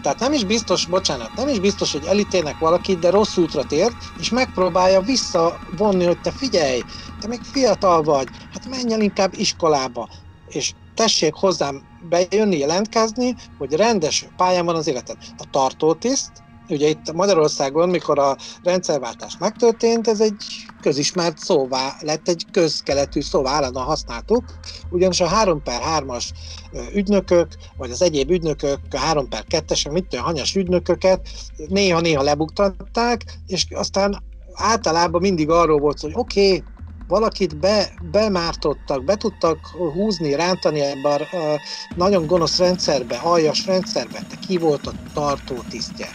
[0.00, 3.96] tehát nem is biztos, bocsánat, nem is biztos, hogy elítélnek valakit, de rossz útra tért,
[4.14, 6.84] és megpróbálja visszavonni, hogy te figyelj,
[7.18, 10.08] te még fiatal vagy, hát menj el inkább iskolába,
[10.46, 15.16] és tessék hozzám bejönni, jelentkezni, hogy rendes pályán van az életed.
[15.36, 16.30] A tartótiszt,
[16.70, 20.44] ugye itt Magyarországon, mikor a rendszerváltás megtörtént, ez egy
[20.80, 24.44] közismert szóvá lett, egy közkeletű szóvá állandóan használtuk,
[24.90, 26.30] ugyanis a 3 per 3-as
[26.94, 31.28] ügynökök, vagy az egyéb ügynökök, a 3 per 2-es, mit tudom, hanyas ügynököket
[31.68, 36.62] néha-néha lebuktatták, és aztán általában mindig arról volt, hogy oké, okay,
[37.10, 41.60] valakit be, bemártottak, be tudtak húzni, rántani ebbe a, a
[41.96, 46.08] nagyon gonosz rendszerbe, aljas rendszerbe, te ki volt a tartó tisztje.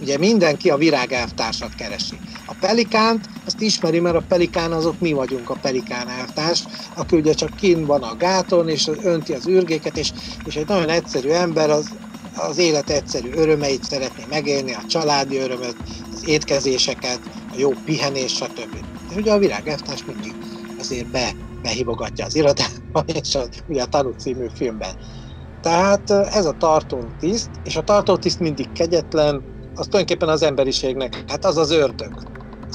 [0.00, 2.20] Ugye mindenki a virágelvtársat keresi.
[2.44, 7.32] A pelikánt, azt ismeri, mert a pelikán azok mi vagyunk a pelikán elvtárs, aki ugye
[7.32, 11.70] csak kint van a gáton, és önti az ürgéket, és, és egy nagyon egyszerű ember
[11.70, 11.98] az,
[12.32, 15.76] az élet egyszerű örömeit szeretné megélni, a családi örömöt,
[16.10, 18.76] az étkezéseket, a jó pihenés, stb.
[19.08, 20.36] És ugye a virágelvtárs mindig
[20.76, 24.96] azért be, behívogatja az irodába, és a, ugye a Tanú című filmben.
[25.60, 29.44] Tehát ez a tartótiszt, és a tartótiszt mindig kegyetlen,
[29.80, 32.12] az tulajdonképpen az emberiségnek, hát az az ördög.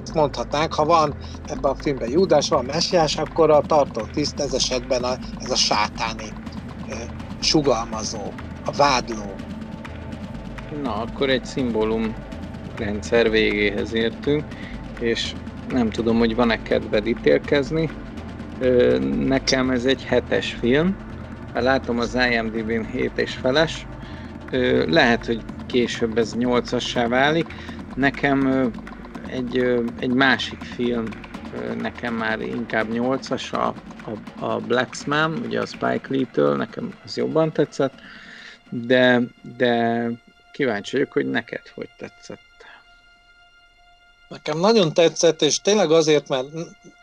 [0.04, 5.04] Ezt mondhatnánk, ha van ebben a filmben Júdás, van messiás, akkor a tartótiszt ez esetben
[5.04, 6.34] a, ez a sátáni
[7.40, 8.34] sugalmazó,
[8.66, 9.36] a vádló.
[10.84, 12.16] Na, akkor egy szimbólum
[12.78, 14.44] rendszer végéhez értünk,
[15.00, 15.34] és
[15.70, 17.90] nem tudom, hogy van-e kedved ítélkezni.
[19.26, 20.98] Nekem ez egy hetes film,
[21.54, 23.88] látom az IMDb-n 7 és feles,
[24.88, 25.44] lehet, hogy
[25.76, 27.48] később ez 8-assá válik.
[27.96, 28.72] Nekem
[29.28, 29.58] egy,
[30.00, 31.06] egy másik film
[31.78, 33.74] nekem már inkább 8-as, a,
[34.10, 37.94] a, a Blacksman, ugye a Spike Lee-től, nekem az jobban tetszett,
[38.70, 39.22] de,
[39.58, 40.06] de
[40.52, 42.40] kíváncsi vagyok, hogy neked hogy tetszett.
[44.28, 46.48] Nekem nagyon tetszett, és tényleg azért, mert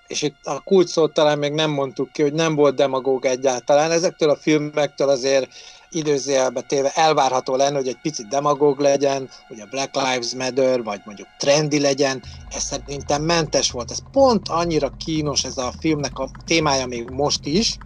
[0.06, 3.90] és itt a kulcs szót talán még nem mondtuk ki, hogy nem volt demagóg egyáltalán.
[3.90, 5.50] Ezektől a filmektől azért
[5.92, 11.00] időzélbe téve elvárható lenne, hogy egy picit demagóg legyen, hogy a Black Lives Matter, vagy
[11.04, 12.22] mondjuk trendi legyen.
[12.54, 13.90] Ez szerintem mentes volt.
[13.90, 17.76] Ez pont annyira kínos ez a filmnek a témája még most is,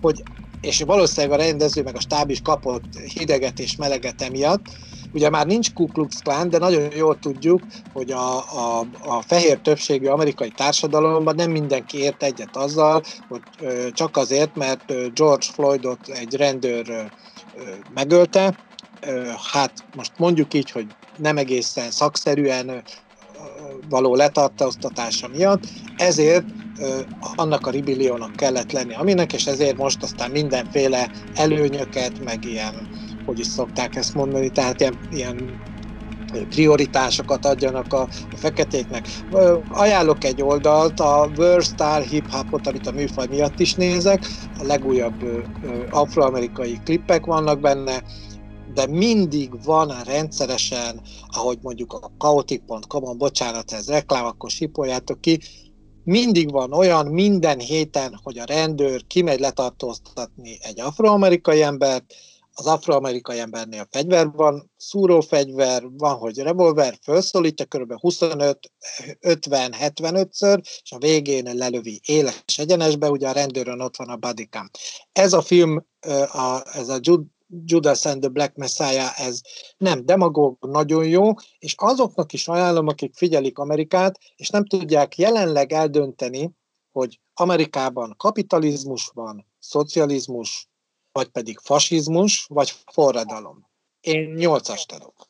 [0.00, 0.22] hogy
[0.60, 4.62] és valószínűleg a rendező meg a stáb is kapott hideget és meleget emiatt,
[5.14, 7.60] Ugye már nincs Ku Klux Klan, de nagyon jól tudjuk,
[7.92, 13.90] hogy a, a, a fehér többségű amerikai társadalomban nem mindenki ért egyet azzal, hogy ö,
[13.92, 17.12] csak azért, mert George Floydot egy rendőr
[17.94, 18.58] megölte,
[19.52, 20.86] hát most mondjuk így, hogy
[21.16, 22.82] nem egészen szakszerűen
[23.88, 26.46] való letartóztatása miatt, ezért
[27.18, 32.88] annak a ribilliónak kellett lenni aminek, és ezért most aztán mindenféle előnyöket, meg ilyen
[33.24, 35.62] hogy is szokták ezt mondani, tehát ilyen, ilyen
[36.48, 39.08] prioritásokat adjanak a, a feketéknek.
[39.68, 44.26] Ajánlok egy oldalt, a World Star Hip Hopot, amit a műfaj miatt is nézek,
[44.58, 45.24] a legújabb
[45.90, 48.02] afroamerikai klippek vannak benne,
[48.74, 55.40] de mindig van rendszeresen, ahogy mondjuk a chaotic.com-on, bocsánat, ez reklám, akkor sipoljátok ki,
[56.04, 62.14] mindig van olyan minden héten, hogy a rendőr kimegy letartóztatni egy afroamerikai embert,
[62.54, 67.92] az afroamerikai embernél fegyver van, szúrófegyver, van, hogy revolver, felszólítja kb.
[68.00, 68.58] 25,
[69.20, 74.70] 50, 75-ször, és a végén lelövi éles egyenesbe, ugye a rendőrön ott van a bodycam.
[75.12, 75.86] Ez a film,
[76.32, 76.98] a, ez a
[77.64, 79.40] Judas and the Black Messiah, ez
[79.76, 85.72] nem demagóg, nagyon jó, és azoknak is ajánlom, akik figyelik Amerikát, és nem tudják jelenleg
[85.72, 86.50] eldönteni,
[86.92, 90.68] hogy Amerikában kapitalizmus van, szocializmus,
[91.14, 93.66] vagy pedig fasizmus, vagy forradalom.
[94.00, 95.26] Én nyolcast adok.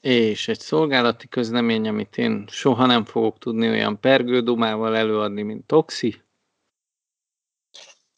[0.00, 6.22] És egy szolgálati közlemény, amit én soha nem fogok tudni olyan pergődumával előadni, mint Toxi.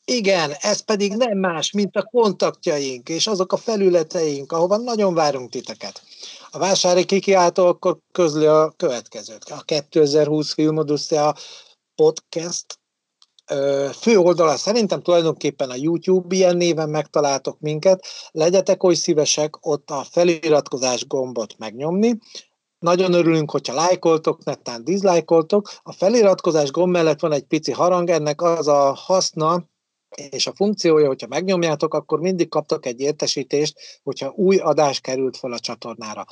[0.05, 5.51] Igen, ez pedig nem más, mint a kontaktjaink és azok a felületeink, ahova nagyon várunk
[5.51, 6.03] titeket.
[6.51, 9.45] A vásári kikiáltó akkor közli a következőt.
[9.45, 11.35] A 2020 Filmodusszea
[11.95, 12.79] podcast
[14.01, 20.05] fő oldala szerintem tulajdonképpen a YouTube, ilyen néven megtaláltok minket, legyetek oly szívesek ott a
[20.11, 22.19] feliratkozás gombot megnyomni,
[22.85, 25.69] nagyon örülünk, hogyha lájkoltok, netán diszlájkoltok.
[25.83, 29.65] A feliratkozás gomb mellett van egy pici harang, ennek az a haszna,
[30.31, 35.53] és a funkciója, hogyha megnyomjátok, akkor mindig kaptok egy értesítést, hogyha új adás került fel
[35.53, 36.27] a csatornára.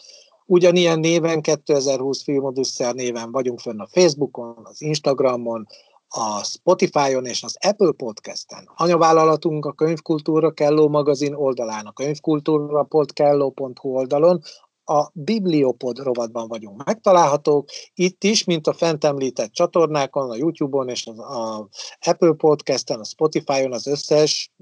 [0.46, 5.66] Ugyanilyen néven 2020 Filmodüsszel néven vagyunk fönn a Facebookon, az Instagramon,
[6.14, 8.70] a Spotify-on és az Apple Podcast-en.
[8.74, 14.42] Anyavállalatunk a Könyvkultúra Kelló magazin oldalán, a könyvkultúra.kelló.hu oldalon,
[14.84, 17.68] a Bibliopod rovatban vagyunk megtalálhatók.
[17.94, 21.68] Itt is, mint a fent említett csatornákon, a YouTube-on és az a
[22.00, 24.52] Apple Podcast-en, a Spotify-on az összes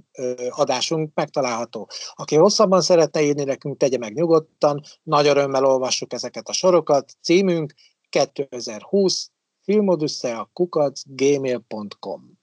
[0.51, 1.89] adásunk megtalálható.
[2.15, 7.13] Aki hosszabban szeretne írni nekünk, tegye meg nyugodtan, nagy örömmel olvassuk ezeket a sorokat.
[7.23, 7.75] Címünk
[8.09, 9.31] 2020
[9.63, 12.39] filmodusszea kukac gmail.com